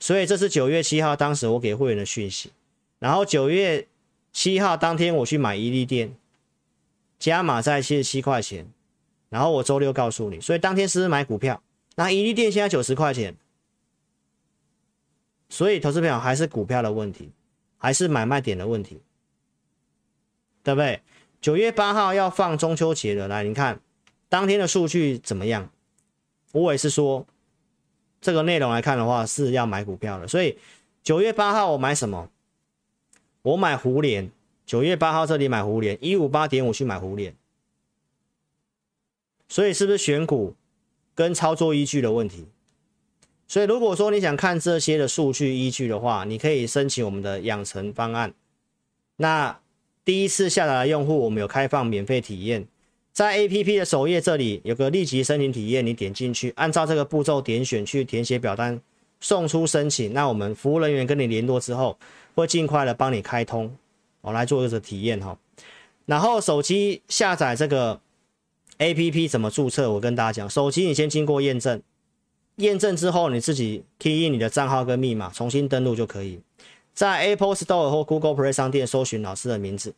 [0.00, 2.50] 所以这是九月七号当时我给会员的讯息。
[2.98, 3.86] 然后九月
[4.32, 6.16] 七号当天我去买伊利电，
[7.18, 8.68] 加码在七十七块钱。
[9.28, 11.60] 然后我周六告诉你，所以当天是买股票？
[11.96, 13.36] 那伊利电现在九十块钱，
[15.48, 17.32] 所以投资朋友还是股票的问题，
[17.76, 19.00] 还是买卖点的问题，
[20.62, 21.02] 对不对？
[21.40, 23.80] 九月八号要放中秋节的，来，你看
[24.28, 25.70] 当天的数据怎么样？
[26.52, 27.26] 我也是说，
[28.20, 30.56] 这个内容来看的话是要买股票的，所以
[31.02, 32.30] 九月八号我买什么？
[33.46, 34.30] 我买胡连。
[34.64, 37.32] 九月八号这里买胡连，一五八点五去买胡连，
[39.46, 40.56] 所以是不是选股
[41.14, 42.46] 跟操作依据的问题？
[43.46, 48.34] 所以如果说你想看这些的数据依据的话，你可以申请我们的养成方案。
[49.18, 49.60] 那
[50.04, 52.66] 第一次下载的用户，我们有开放免费体验，
[53.12, 58.80] 在 APP 的首页这里有个立即申请体验，你点进去，按照这个步骤点选去填写表单，
[59.20, 60.12] 送出申请。
[60.12, 61.96] 那我们服务人员跟你联络之后，
[62.36, 63.76] 会尽快的帮你开通，
[64.20, 65.38] 我来做一个体验哈。
[66.04, 68.00] 然后手机下载这个
[68.78, 69.90] APP 怎么注册？
[69.92, 71.82] 我跟大家讲，手机你先经过验证，
[72.56, 76.40] 验证之后你自己 key in 你的账号跟密码，重新登录就可以。
[76.94, 79.94] 在 Apple Store 或 Google Play 商店搜寻老师的名字，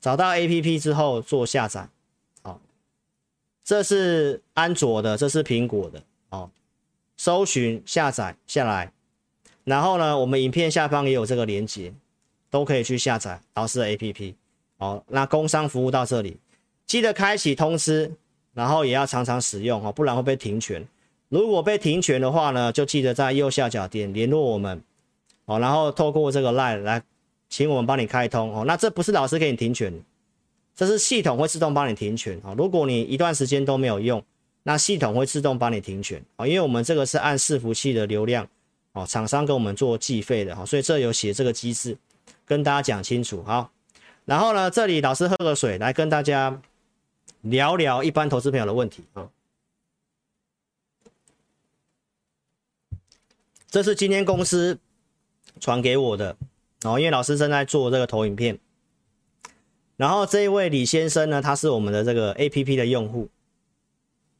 [0.00, 1.88] 找到 APP 之后做下载。
[2.42, 2.60] 好，
[3.62, 6.02] 这是安卓的，这是苹果的。
[6.30, 6.50] 哦，
[7.16, 8.92] 搜寻下载下来，
[9.66, 11.92] 然后呢，我们影片下方也有这个连接，
[12.50, 14.32] 都可以去下载老师的 APP。
[14.78, 16.36] 好，那工商服务到这里，
[16.86, 18.12] 记得开启通知，
[18.54, 20.86] 然后也要常常使用哦，不然会被停权。
[21.28, 24.80] 如果被停权的话呢，就记得在右下角点联络我们。
[25.46, 27.02] 哦，然后透过这个 line 来，
[27.48, 28.64] 请我们帮你开通哦。
[28.64, 29.92] 那这不是老师给你停权，
[30.74, 32.54] 这是系统会自动帮你停权哦。
[32.56, 34.22] 如果你一段时间都没有用，
[34.62, 36.46] 那系统会自动帮你停权哦。
[36.46, 38.48] 因为我们这个是按伺服器的流量
[38.96, 41.96] 哦，厂商给我们做计费的哈，所以这有写这个机制，
[42.44, 43.70] 跟大家讲清楚好。
[44.24, 46.60] 然后呢，这里老师喝个水来跟大家
[47.42, 49.28] 聊聊一般投资朋友的问题啊。
[53.68, 54.78] 这是今天公司。
[55.58, 56.36] 传给我的
[56.82, 58.58] 哦，因为老师正在做这个投影片，
[59.96, 63.30] 然后这一位李先生呢，他是我们的这个 APP 的用户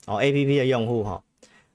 [0.04, 1.24] 哦，APP 的用户哈，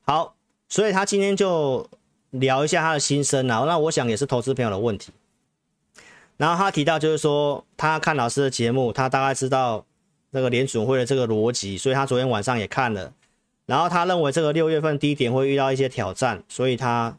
[0.03, 0.35] 好，
[0.69, 1.89] 所以他今天就
[2.31, 5.11] 聊一下他的心声啊，那我想也是投资朋友的问题，
[6.35, 9.85] 然后他提到就是说他看老师的节目，他大概知道
[10.31, 13.13] 那个联准会的这个逻辑，所以他昨天晚上也看了，
[13.65, 17.15] 然后他认为这个六月份低点会遇到一些挑战，所以他。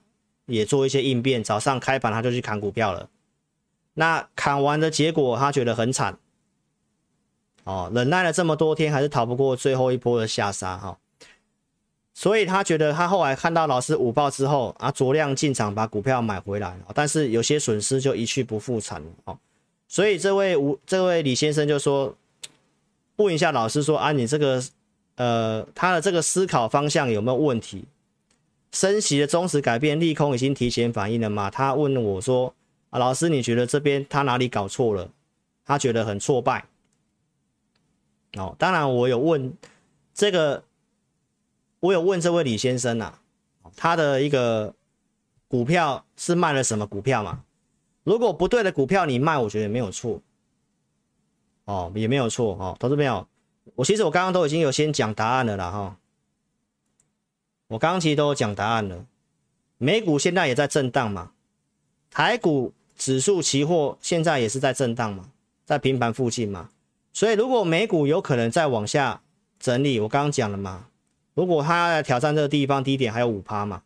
[0.47, 3.09] 也做一些应变，早上开盘他就去砍股票了。
[3.95, 6.19] 那砍完的结果，他觉得很惨。
[7.63, 10.99] 哦，忍耐了这么多天，还是逃不过最后一波的下杀哈。
[12.15, 19.37] 所以他觉得他后来看到老师午报之后啊，酌量进场把股票买回来，但是有些损失就一去不复返哦。
[19.89, 22.15] 所以这位吴这位李先生就说，
[23.17, 24.63] 问一下老师说啊，你这个
[25.17, 27.87] 呃他的这个思考方向有没有问题？
[28.73, 31.51] 升息的忠实改变，利空已经提前反应了吗？
[31.51, 32.55] 他问我说
[32.91, 35.09] 啊，老师你觉得这边他哪里搞错了？
[35.65, 36.67] 他觉得很挫败。
[38.37, 39.51] 哦，当然我有问
[40.13, 40.63] 这个。
[41.83, 43.07] 我有问这位李先生呐、
[43.63, 44.73] 啊，他的一个
[45.49, 47.43] 股票是卖了什么股票嘛？
[48.05, 50.23] 如果不对的股票你卖，我觉得也没有错，
[51.65, 53.27] 哦，也没有错哦，投资朋友，
[53.75, 55.97] 我其实我刚刚都已经有先讲答案了啦哈，
[57.67, 59.05] 我刚刚其实都有讲答案了，
[59.79, 61.33] 美股现在也在震荡嘛，
[62.13, 65.33] 台股指数期货现在也是在震荡嘛，
[65.65, 66.71] 在平盘附近嘛，
[67.13, 69.21] 所以如果美股有可能再往下
[69.59, 70.87] 整理，我刚刚讲了嘛。
[71.35, 73.83] 如果他要来挑战这个地方低点还有五趴嘛，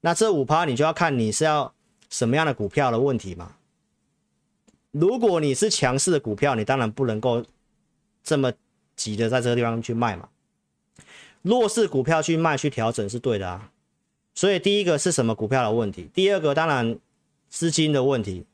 [0.00, 1.72] 那这五趴你就要看你是要
[2.10, 3.56] 什么样的股票的问题嘛。
[4.90, 7.44] 如果你是强势的股票，你当然不能够
[8.24, 8.52] 这么
[8.96, 10.28] 急的在这个地方去卖嘛。
[11.42, 13.70] 弱势股票去卖去调整是对的啊。
[14.34, 16.10] 所以第一个是什么股票的问题？
[16.12, 16.98] 第二个当然
[17.48, 18.44] 资金的问题。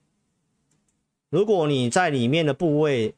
[1.31, 3.15] 如果你在里面的部位。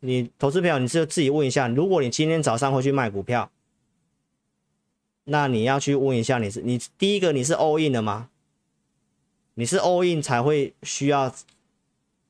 [0.00, 3.50] 你投资票，你就自己问一下，如果你今天早上会去卖股票，
[5.24, 8.30] 那你要去问一下，你是你第一个你是 all in 的吗？
[9.54, 11.34] 你是 all in 才会需要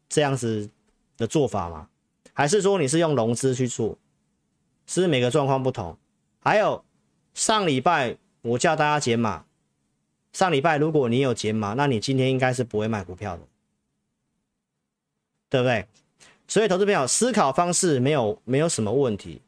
[0.08, 0.68] 这样子
[1.16, 1.88] 的做法吗？
[2.32, 3.96] 还是说你是用融资去做？
[4.86, 5.96] 是每个状况不同？
[6.40, 6.84] 还有
[7.34, 9.44] 上礼拜我叫大家解码，
[10.32, 13.42] 上礼拜如果你有解码，那你今天应该是不会卖股票的，
[15.48, 15.86] 对不对？
[16.50, 19.40] 所以，投资朋友思考方式没有没有什么问题，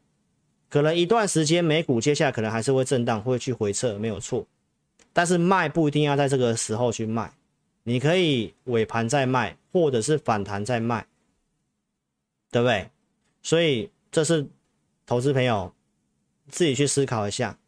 [0.70, 4.46] 可能一段时间美股接下来可能还是会震荡，会去回撤，没有错。
[5.12, 7.32] 但是卖不一定要在这个时候去卖，
[7.82, 11.04] 你可以尾盘再卖，或者是反弹再卖，
[12.52, 12.88] 对不对？
[13.42, 14.46] 所以这是
[15.04, 15.74] 投资朋友
[16.48, 17.58] 自己去思考一下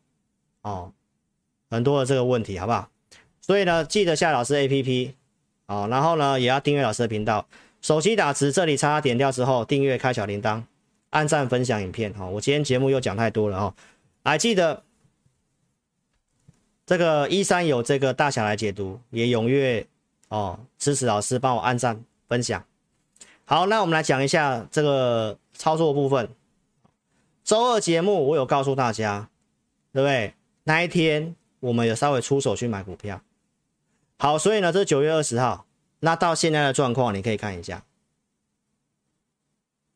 [0.62, 0.92] 哦，
[1.68, 2.88] 很多的这个问题，好不好？
[3.40, 5.14] 所以呢，记得下老师 APP
[5.66, 7.48] 哦，然后呢，也要订阅老师的频道。
[7.84, 10.62] 手机打字，这里叉叉点掉之后，订阅开小铃铛，
[11.10, 12.10] 按赞分享影片。
[12.14, 13.74] 哈，我今天节目又讲太多了哦，
[14.24, 14.82] 还记得
[16.86, 19.86] 这个一三有这个大侠来解读，也踊跃
[20.28, 22.64] 哦支持老师，帮我按赞分享。
[23.44, 26.26] 好，那我们来讲一下这个操作部分。
[27.44, 29.28] 周二节目我有告诉大家，
[29.92, 30.32] 对不对？
[30.62, 33.20] 那一天我们有稍微出手去买股票。
[34.16, 35.66] 好，所以呢，这是九月二十号。
[36.00, 37.84] 那到现在的状况，你可以看一下，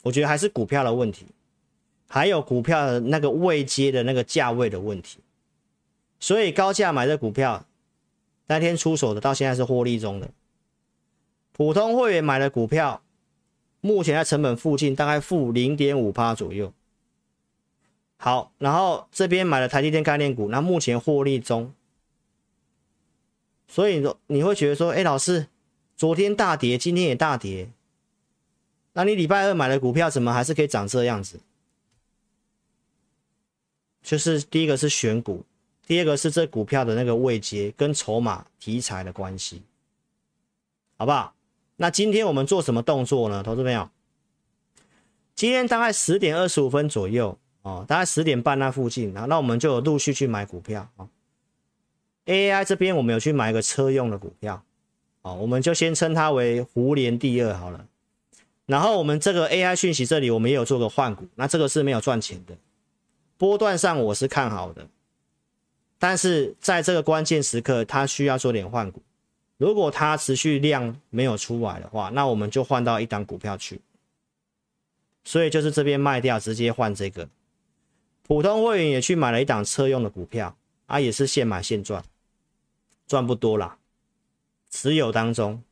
[0.04, 1.26] 我觉得还是股票的问题，
[2.08, 5.18] 还有股票的那个未接的那个价位的问题。
[6.18, 7.66] 所以高价买的股票，
[8.46, 10.30] 那天出手的到现在是获利中的。
[11.52, 13.02] 普通会员买的股票，
[13.80, 16.72] 目前在成本附近，大概负零点五趴左右。
[18.16, 21.74] 好，然后这边买了台积电概念股，那目前获利中。
[23.66, 25.48] 所以你会觉得说，哎，老师。
[25.98, 27.68] 昨天大跌，今天也大跌，
[28.92, 31.40] 那你礼拜二买的股票怎么还是可以长这样子？
[34.00, 35.44] 就是第一个是选股，
[35.88, 39.60] 第二个是这股票的那个位阶跟筹码题材的关系，
[40.96, 41.34] 好不好？
[41.74, 43.42] 那今天我们做什么动作呢？
[43.42, 43.90] 投资朋友，
[45.34, 51.08] 今天大概十点二十五分左右哦，大概十点半那附近，然后那我们就有陆续去买股票啊。
[52.26, 54.62] AI 这边我们有去买一个车用的股票。
[55.34, 57.86] 我们就先称它为胡连第二好了。
[58.66, 62.56] 然后我们这个 AI 讯息这里，我们也有做个换股，那这个是没有赚钱的。
[63.36, 64.86] 波段上我是看好的，
[65.98, 69.00] 但是在这个关键时刻，它需要做点换股。
[69.56, 73.80] 如果它持续量没有出来的话，那我们就换到一档股票去。
[75.24, 77.28] 所以就是这边卖掉，直接换这个。
[78.26, 80.54] 普通会员也去买了一档车用的股票，
[80.86, 82.04] 啊，也是现买现赚，
[83.06, 83.78] 赚不多啦。
[84.70, 85.62] 持有当中，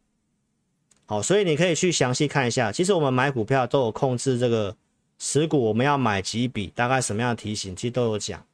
[1.05, 2.73] 好，所以你可以去详细看一下。
[2.73, 4.77] 其实我们买股票都有控制这个
[5.19, 8.45] 持股，我们要买几笔，大概什么样的题型，其实都有讲。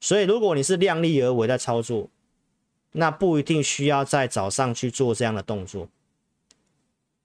[0.00, 2.08] 所以如果你是量力而为在操作，
[2.92, 5.88] 那不一定需要在早上去做这样的动作。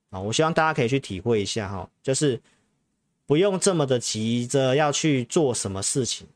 [0.09, 2.39] 啊，我希望大家可以去体会一下哈，就是
[3.25, 6.27] 不用这么的急着要去做什么事情，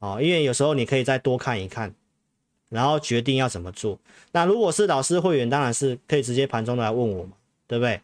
[0.00, 1.94] 啊，因为有时候你可以再多看一看。
[2.68, 3.98] 然后决定要怎么做。
[4.32, 7.32] 那如果是老师会员，当然是可以直接盘中来问我嘛，
[7.66, 8.00] 对不对？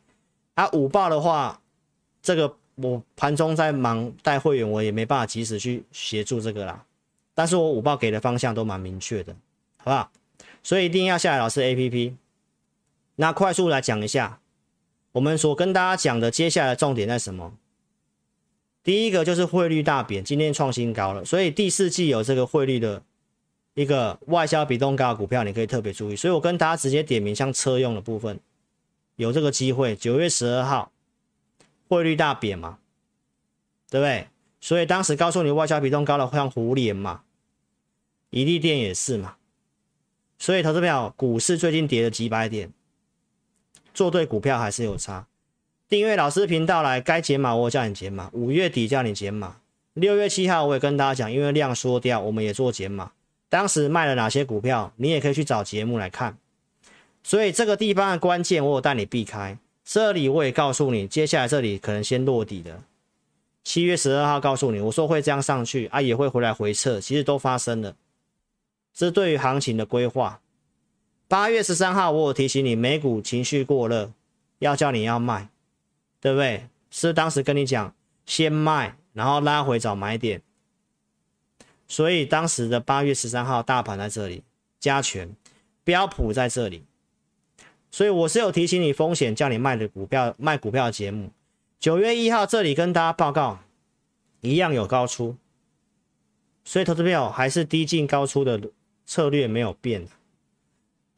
[0.54, 1.60] 啊，午报的话，
[2.22, 6.84] 这个我盘中在忙带会员，我也没办法及时去协助这个啦。
[7.34, 9.34] 但是我午报给的方向都蛮明确的，
[9.78, 10.10] 好不好？
[10.62, 12.14] 所以一定要下载老师 APP。
[13.16, 14.40] 那快速来讲一下，
[15.12, 17.54] 我们所跟大家讲的接下来的重点在什么？
[18.82, 23.02] 第一个就是汇率大贬，今天创新高了，所以第四季有这个汇率的
[23.74, 26.16] 一个外销比重高的股票，你可以特别注意。
[26.16, 28.38] 所以我跟大家直接点名，像车用的部分，
[29.16, 29.96] 有这个机会。
[29.96, 30.92] 九月十二号
[31.88, 32.78] 汇率大贬嘛，
[33.88, 34.28] 对不对？
[34.60, 37.22] 所以当时告诉你外销比重高的像胡联嘛，
[38.30, 39.36] 一利电也是嘛。
[40.38, 42.72] 所以投资票股市最近跌了几百点，
[43.94, 45.26] 做对股票还是有差。
[45.88, 49.60] 订阅老师频道来，该减码我叫你减码，五月底叫你减码，
[49.94, 53.12] 六月七号我也跟大家讲，因为量缩掉，我们也做减码。
[53.52, 56.38] 当时卖了哪些股票，你也可以去找节目来看。
[57.22, 59.58] 所以这个地方的关键，我有带你避开。
[59.84, 62.80] 这里我也告诉你，接下来这里可能先落底的。
[63.62, 67.94] 七月十二号告诉你，我说会这样上去啊，也会回来回撤，其实都发生了。
[68.94, 70.40] 这是对于行情的规划。
[71.28, 74.10] 八月十三号我有提醒你，美股情绪过热，
[74.60, 75.50] 要叫你要卖。
[76.22, 76.68] 对不对？
[76.90, 77.94] 是当时跟你讲，
[78.24, 80.40] 先卖，然后拉回找买点。
[81.92, 84.42] 所以当时的八月十三号，大盘在这里，
[84.80, 85.36] 加权，
[85.84, 86.84] 标普在这里。
[87.90, 91.30] 所以我是有提醒你风险，叫你卖的股票，卖股票的节目。
[91.78, 93.58] 九月一号这里跟大家报告，
[94.40, 95.36] 一样有高出。
[96.64, 98.58] 所以投资朋友还是低进高出的
[99.04, 100.08] 策略没有变。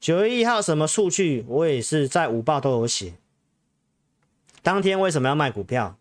[0.01, 3.15] 九月一号什么数据，我也是在五报都有写。
[4.61, 5.97] 当天为什么要卖股票？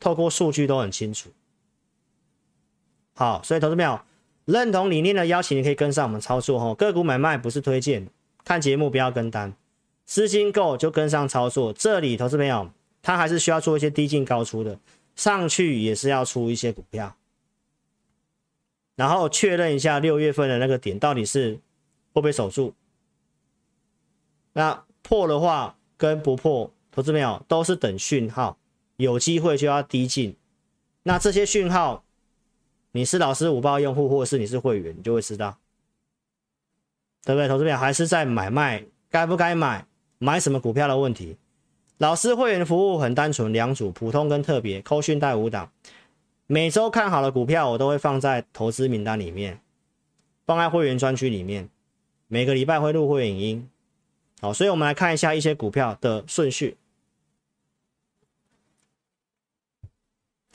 [0.00, 1.28] 透过数据都很清楚。
[3.16, 3.98] 好，所以投资朋友
[4.44, 6.74] 认同理念的邀请，你可以跟上我们操作哦。
[6.74, 8.06] 个股买卖不是推荐，
[8.44, 9.52] 看节目不要跟单，
[10.04, 11.72] 资金够就跟上操作。
[11.72, 12.70] 这里投资朋友
[13.02, 14.78] 他还是需要做一些低进高出的，
[15.14, 17.16] 上去也是要出一些股票，
[18.94, 21.54] 然后确认一下六月份的那个点到底是
[22.12, 22.74] 会不会守住。
[24.52, 26.70] 那破的话跟不破。
[26.92, 28.56] 投资没有，都是等讯号，
[28.96, 30.34] 有机会就要低进。
[31.02, 32.02] 那这些讯号，
[32.96, 35.58] 你是老师五报用户，或者是你是会员，你就会知道，
[37.26, 37.46] 对不对？
[37.46, 39.86] 投资票，还是在买卖，该不该买，
[40.16, 41.36] 买什么股票的问题。
[41.98, 45.70] 老师会员服务很单纯，两组，普通跟特别，扣讯带五档。
[46.46, 49.60] 每周看好的股票，我都会放在投资名单里面，
[50.46, 51.68] 放在会员专区里面。
[52.28, 53.70] 每个礼拜会录会影音。
[54.40, 56.78] 好，所以我们来看一下一些股票的顺序。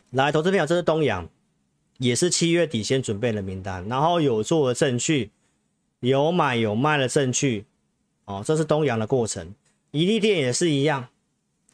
[0.09, 1.29] 来，投资朋友，这是东阳，
[2.01, 5.29] 也是七月底先准备的名单，然后有做的证据，
[5.99, 7.65] 有买有卖的证据，
[8.25, 9.53] 哦，这是东阳的过程。
[9.91, 11.09] 怡利电也是一样，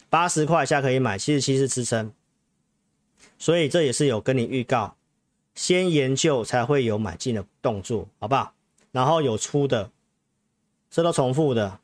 [0.09, 2.11] 八十块下可以买，七十七是支撑，
[3.39, 4.97] 所以这也是有跟你预告，
[5.55, 8.53] 先研究才会有买进的动作，好不好？
[8.91, 9.91] 然后有出的，
[10.91, 11.79] 这都重复的。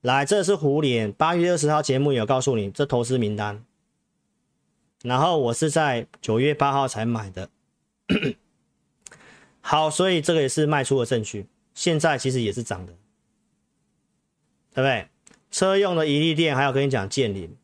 [0.00, 3.62] 来，这是胡连，八月二十号节目有告诉你，这投资名单。
[5.02, 7.48] 然后我是在九月八号才买的，
[9.60, 11.46] 好，所以这个也是卖出的证据。
[11.74, 12.92] 现在其实也是涨的，
[14.74, 15.08] 对不对？
[15.50, 17.56] 车用的怡利电，还有跟你讲建林。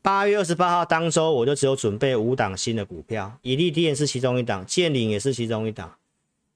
[0.00, 5.98] 八月二十八号当周，我就只有准备五档新的股票，怡利电是其中一档，建林也是其中一档。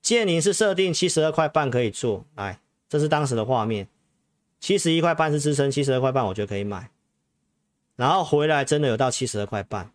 [0.01, 3.89] 建林是设定七十二块半可以做，来，这是当时的画面，
[4.61, 6.89] 七十一块半是支撑，七十二块半我觉得可以买。
[7.95, 9.93] 然后回来真的有到七十二块半，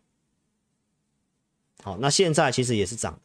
[1.83, 3.19] 好，那现在其实也是涨，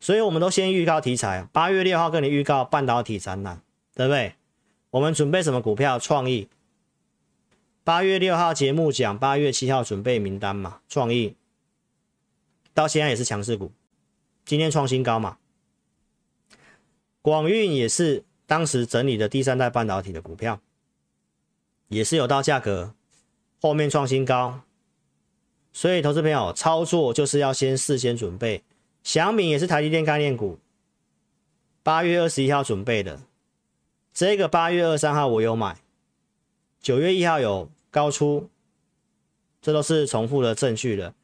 [0.00, 3.60] 所以我们都先预告题材，八月六号跟你预告半导体展览，
[3.94, 4.34] 对不对？
[4.90, 5.98] 我们准备什么股票？
[5.98, 6.48] 创意，
[7.84, 11.36] 八月六号节目讲，八月七号准备名单嘛，创意
[12.72, 13.70] 到现在也是强势股，
[14.46, 15.36] 今天创新高嘛，
[17.20, 20.60] 广运也是当时整理的第三代半导体的股票，
[21.88, 22.94] 也是有到价格。
[23.64, 24.60] 后面创新高，
[25.72, 28.62] 所以投资朋友操作就是要先事先准备。
[29.02, 30.58] 小米也是台积电概念股，
[31.82, 33.22] 八月二十一号准备的，
[34.12, 35.78] 这个八月二十三号我有买，
[36.78, 38.50] 九月一号有高出，
[39.62, 41.14] 这都是重复的证据了。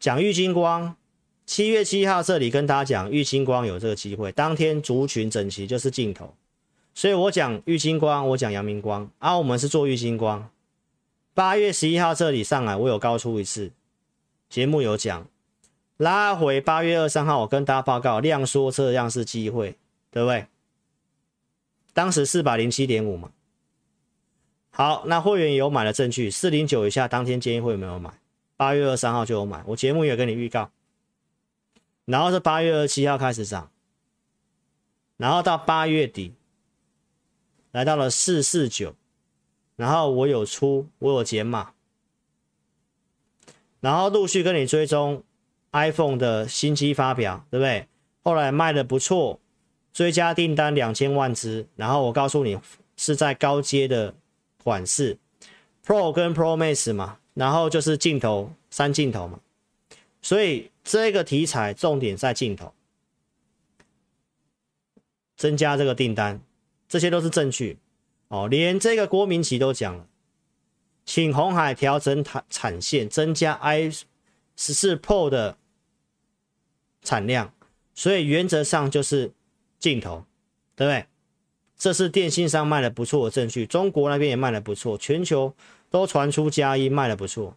[0.00, 0.96] 讲玉晶光，
[1.44, 6.34] 七月七号这里跟大家讲玉晶光有这个机会，当天族群整齐就是镜头，
[6.94, 10.50] 所以我讲玉晶光，我讲阳明光，啊，我们是做玉晶光。
[11.36, 13.70] 八月十一号这里上来，我有高出一次，
[14.48, 15.28] 节目有讲，
[15.98, 19.76] 拉回八月二三号，我跟大家报告量缩这样是机会，
[20.10, 20.46] 对不对？
[21.92, 23.30] 当时四百零七点五嘛。
[24.70, 28.18] 好，那会员有买的证据，四零九以下当天建议会有没有买，
[28.56, 30.70] 八月二三号就有买，我节目也跟你预告。
[32.06, 33.70] 然后是八月二七号开始涨，
[35.18, 36.32] 然后到八月底
[37.72, 38.94] 来到了四四九，
[39.76, 41.72] 然后我有出，我有减码，
[43.80, 45.22] 然后陆续跟你追踪
[45.72, 47.86] iPhone 的新机发表，对不对？
[48.22, 49.38] 后来卖的不错，
[49.92, 52.58] 追加订单两千万只，然后我告诉你
[52.96, 54.14] 是在高阶的
[54.64, 55.18] 款式
[55.84, 59.38] ，Pro 跟 Pro Max 嘛，然后就是镜头三镜头嘛，
[60.22, 62.72] 所以这个题材重点在镜头，
[65.36, 66.40] 增加这个订单，
[66.88, 67.78] 这些都是证据。
[68.28, 70.06] 哦，连这个郭明奇都讲了，
[71.04, 75.56] 请红海调整产产线，增加 i 十四 Pro 的
[77.02, 77.52] 产量，
[77.94, 79.32] 所以原则上就是
[79.78, 80.24] 镜头，
[80.74, 81.06] 对不对？
[81.78, 85.54] 这是电信商卖的不错的证据，中国那边也卖的不错，全球
[85.88, 87.56] 都传出佳音卖的不错。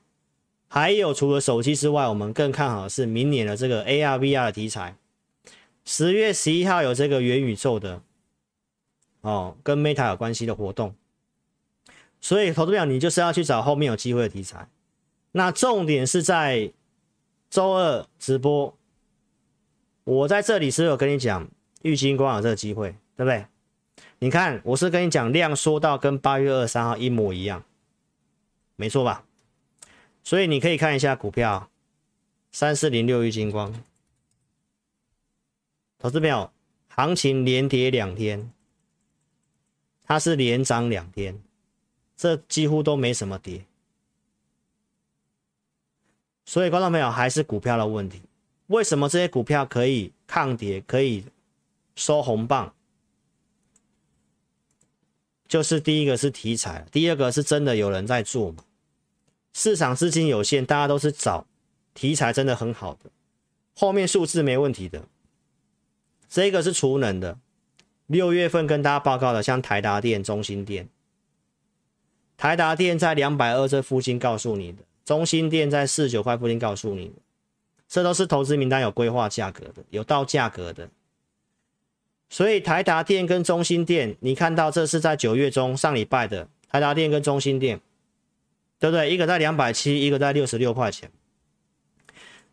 [0.68, 4.96] 还有除了手机之外，我们更看好的是明年的这个 AR VR 的题材，
[5.84, 8.04] 十月十一号有这个元宇宙的。
[9.22, 10.96] 哦，跟 Meta 有关系的活动，
[12.22, 14.68] 所以投资表你就是要去找后面有机会的题材。
[15.34, 16.72] 那重点是在
[17.50, 18.76] 周二直播，
[20.04, 21.48] 我在这里是有跟你讲
[21.82, 23.46] 玉金光有这个机会，对不对？
[24.20, 27.64] 你看，我是跟你讲量缩到跟八月二十三号一模一样，
[28.76, 29.26] 没错吧？
[30.24, 31.70] 所以你可以看一下股票
[32.52, 33.74] 三四零六玉金光，
[35.98, 36.52] 投资表
[36.88, 38.52] 行情连跌两天。
[40.10, 41.40] 它是连涨两天，
[42.18, 43.64] 这几乎都没什么跌，
[46.46, 48.24] 所以观众朋友还是股票的问题。
[48.66, 51.26] 为什么这些股票可以抗跌，可以
[51.96, 52.74] 收红棒？
[55.48, 58.66] 就是第一个是题材，第二个是真的有人在做嘛。
[59.54, 61.46] 市场资金有限，大家都是找
[61.94, 63.12] 题材真的很好的，
[63.76, 65.08] 后面数字没问题的。
[66.28, 67.38] 这个是储能的。
[68.10, 70.90] 六月份跟大家报告的，像台达电、中心电，
[72.36, 77.22] 台达电在两百二这附近告诉你的，中心电在四九块附近告诉你的，
[77.88, 80.90] 这都是投资名单有规划价格的，有到价格的。
[82.30, 87.80] 所以台达电跟中心电，你看到这是在九月中上礼拜的台达电跟中心电，
[88.80, 89.14] 对不对？
[89.14, 91.12] 一个在两百七，一个在六十六块钱。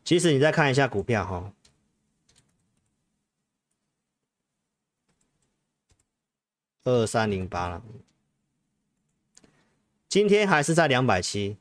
[0.05, 1.51] 其实你再看一下股票哈。
[6.87, 7.83] 二三零八了，
[10.09, 11.57] 今天还是在两百七，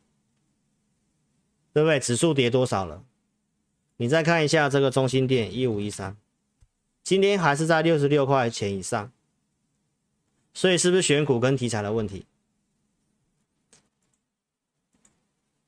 [1.74, 2.00] 对不对？
[2.00, 3.04] 指数跌多少了？
[3.98, 6.16] 你再看一下这个中兴电一五一三，
[7.04, 9.12] 今天还是在六十六块钱以上，
[10.54, 12.28] 所以是不是选股跟题材的问题？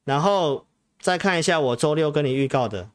[0.04, 0.68] 然后
[1.00, 2.92] 再看一下我周六跟你预告的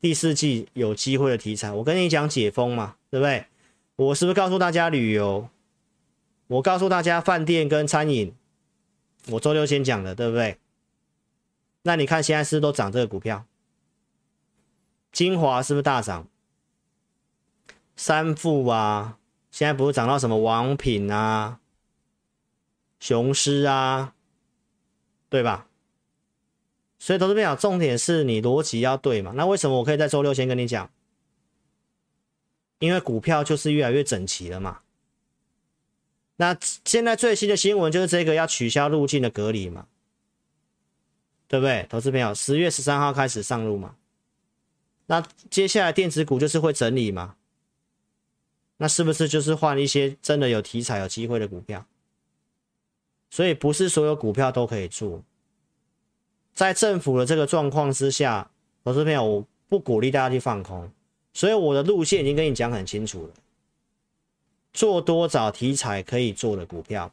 [0.00, 3.44] 第四季有机会的题材，我跟你讲解封嘛，对不对？
[3.96, 5.50] 我是不是告诉大家旅游？
[6.48, 8.34] 我告诉大家，饭店跟餐饮，
[9.28, 10.58] 我周六先讲的，对不对？
[11.82, 13.46] 那你看现在是不是都涨这个股票？
[15.12, 16.28] 精华是不是大涨？
[17.96, 19.18] 三富啊，
[19.50, 21.60] 现在不是涨到什么王品啊、
[23.00, 24.14] 雄狮啊，
[25.28, 25.66] 对吧？
[26.98, 29.32] 所以投资朋友，重点是你逻辑要对嘛？
[29.34, 30.90] 那为什么我可以在周六先跟你讲？
[32.78, 34.80] 因为股票就是越来越整齐了嘛。
[36.36, 39.86] 那现在最新的新闻就是这个要取消入境的隔离嘛，
[41.48, 41.86] 对不对？
[41.88, 43.96] 投资朋友，十月十三号开始上路嘛。
[45.06, 47.36] 那接下来电子股就是会整理嘛。
[48.78, 51.86] 那是不是就是换一些真的有题材、有机会的股票？
[53.30, 55.22] 所以不是所有股票都可以做。
[56.52, 58.50] 在政府的这个状况之下，
[58.84, 60.90] 投资朋友，我不鼓励大家去放空。
[61.32, 63.34] 所以我的路线已经跟你讲很清楚了。
[64.76, 67.10] 做多找题材可以做的股票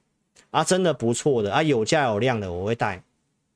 [0.52, 3.02] 啊，真的不错的啊，有价有量的我会带，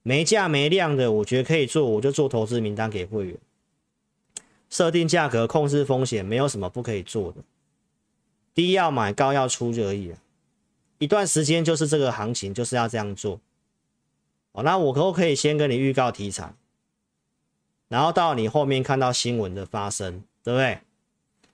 [0.02, 3.38] 没价没量的我觉得可以做，我就做投资名单给会员，
[4.70, 7.42] 设定价格，控制风险，没有什么不可以做的，
[8.56, 10.14] 低要买，高要出就而已。
[11.00, 13.42] 一段时间就是这个行情就是要这样做。
[14.54, 16.54] 哦，那我可不可以先跟你预告题材，
[17.90, 20.80] 然后到你后面看到新闻的发生，对不对？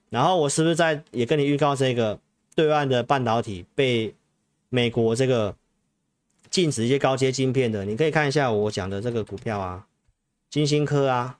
[0.08, 2.20] 然后我是不是在也跟你预告这个？
[2.54, 4.14] 对岸的半导体被
[4.68, 5.56] 美国这个
[6.50, 9.86] 禁止一些高阶晶片的，你可以看一下我讲的这个股票啊，
[10.50, 11.38] 晶心科啊，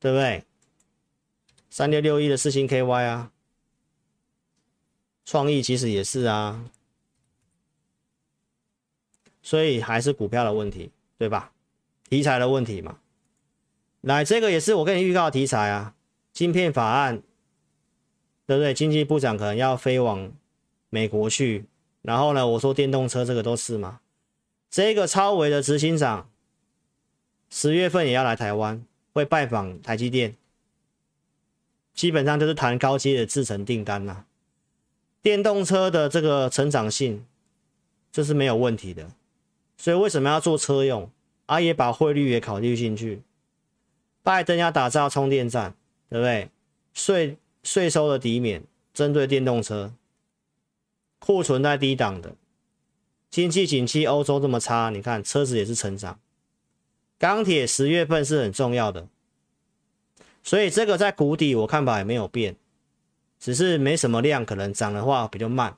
[0.00, 0.44] 对不对？
[1.70, 3.32] 三六六一的四星 KY 啊，
[5.24, 6.70] 创意其实也是啊，
[9.42, 11.52] 所以还是股票的问题，对吧？
[12.08, 12.98] 题材的问题嘛。
[14.02, 15.94] 来，这个也是我跟你预告题材啊，
[16.32, 17.22] 晶片法案，
[18.46, 18.74] 对不对？
[18.74, 20.32] 经济部长可能要飞往
[20.90, 21.64] 美国去，
[22.02, 24.00] 然后呢，我说电动车这个都是嘛。
[24.70, 26.28] 这个超微的执行长
[27.48, 30.34] 十月份也要来台湾，会拜访台积电，
[31.94, 34.26] 基本上就是谈高阶的制程订单呐、啊。
[35.22, 37.24] 电动车的这个成长性，
[38.12, 39.10] 这是没有问题的。
[39.76, 41.10] 所以为什么要做车用？
[41.46, 43.22] 啊，也把汇率也考虑进去。
[44.22, 45.74] 拜登要打造充电站，
[46.08, 46.48] 对不对？
[46.92, 48.62] 税税收的抵免，
[48.92, 49.92] 针对电动车，
[51.18, 52.36] 库存在低档的，
[53.28, 56.20] 经济景气欧洲这么差，你看车子也是成长。
[57.18, 59.08] 钢铁十月份是很重要的，
[60.44, 62.54] 所以这个在谷底，我看法也没有变，
[63.40, 65.76] 只是没什么量，可能涨的话比较慢。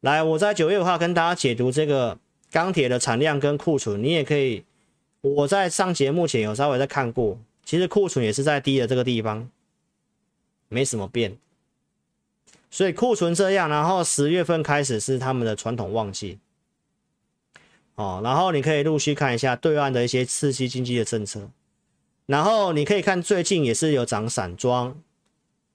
[0.00, 2.18] 来，我在九月五号跟大家解读这个。
[2.52, 4.62] 钢铁的产量跟库存，你也可以。
[5.22, 9.48] 我在上节目前有稍微在看过，其实库存也是在低的这个地方，
[10.72, 11.36] 没什么变。
[12.70, 16.38] 所以库存这样，然后十月份开始是他们的传统旺季，
[17.94, 21.50] 哦，然后你可以陆续看一下对岸的一些刺激经济的政策，
[22.26, 24.98] 然后你可以看最近也是有涨散装，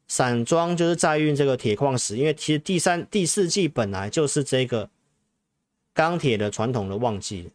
[0.07, 4.89] 散装就是载运这个铁矿石，因为其实第三、第四季本来就是这个。
[5.93, 7.49] 钢铁的传统的旺季，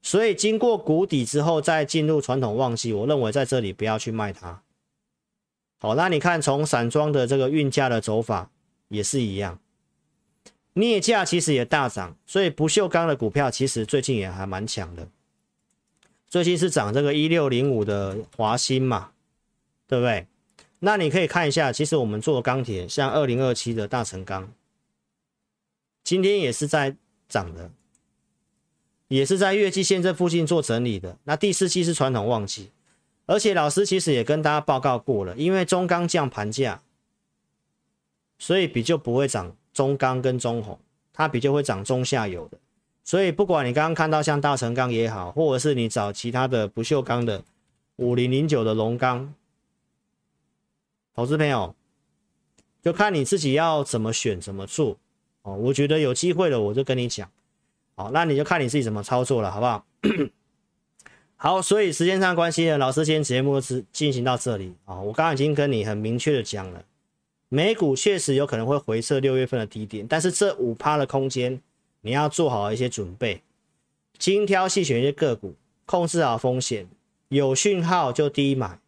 [0.00, 4.62] 所以经过谷底之后再进入传统旺季，我认为在这里不要去卖它。
[5.78, 8.50] 好，那你看从散装的这个运价的走法
[8.88, 9.58] 也是一样，
[10.74, 15.08] 镍价其实也大涨，所以不锈钢的股票其实最近也还蛮强的。
[16.28, 19.12] 最近是涨这个一六零五的华新嘛，
[19.86, 20.26] 对不对？
[20.80, 24.52] 那你可以看一下，其实我们做钢铁，像二零二七的大成钢，
[26.04, 26.96] 今天也是在。
[27.30, 27.70] 涨的，
[29.08, 31.18] 也是在月季线这附近做整理的。
[31.24, 32.70] 那第四季是传统旺季，
[33.28, 36.80] 而且老师其实也跟大家报告过了，因为中钢降盘价，
[38.38, 40.80] 所以比较不会涨中钢跟中红，
[41.12, 42.56] 它比较会涨中下游的。
[43.04, 47.44] 所以不管你刚刚看到像大成钢也好，或者是你找其他的不锈钢的
[47.96, 49.34] 五零零九的龙钢，
[51.14, 51.74] 投资朋友
[52.82, 54.96] 就看你自己要怎么选怎么做。
[55.42, 57.30] 哦，我觉得有机会了，我就跟你讲。
[57.94, 59.84] 好，那你就看你自己怎么操作了，好不好？
[61.40, 65.00] 好，所以时间上关系呢，老师今天节目是进行到这里啊。
[65.00, 66.84] 我刚刚已经跟你很明确的讲了，
[67.48, 71.60] 美股确实有可能会回撤六月份的低点，但是这五趴的空间
[72.00, 73.40] 你要做好一些准备，
[74.18, 75.54] 精挑细选一些个股，
[75.86, 76.88] 控制好风险，
[77.28, 78.80] 有讯号就低买，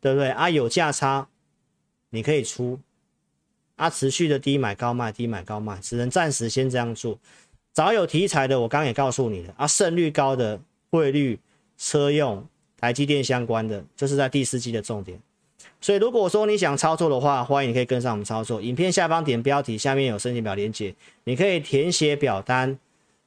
[0.00, 0.50] 对不对啊？
[0.50, 1.28] 有价差
[2.10, 2.80] 你可以出。
[3.76, 7.18] 啊、持续的低买高卖，低买高卖，只能暂时先这样做。
[7.72, 10.60] 早有题材的，我刚刚也告诉你了啊，胜率高的
[10.90, 11.38] 汇率、
[11.82, 12.46] 车用、
[12.78, 15.18] 台积电相关的，就是在第四季的重点。
[15.80, 18.60] 所以如果说你想操作的话，欢迎你可以跟上我们操作。
[18.60, 22.78] 影片下方点标题，下面有申请表连结，你可以填写表单，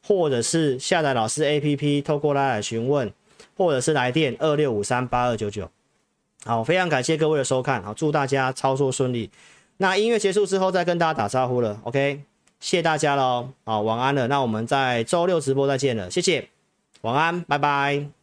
[0.06, 3.12] 或者是下载老师 APP，透过来询问，
[3.58, 5.68] 或者是来电二六五三八二九九。
[6.46, 9.32] 好，非常感谢各位的收看，好，祝大家操作顺利。
[9.78, 12.22] 那音乐结束之后再跟大家打招呼了，OK，
[12.60, 16.50] 谢谢大家喽，好，晚安了，那我们在周六直播再见了，谢谢，
[17.02, 18.23] 晚安，拜拜。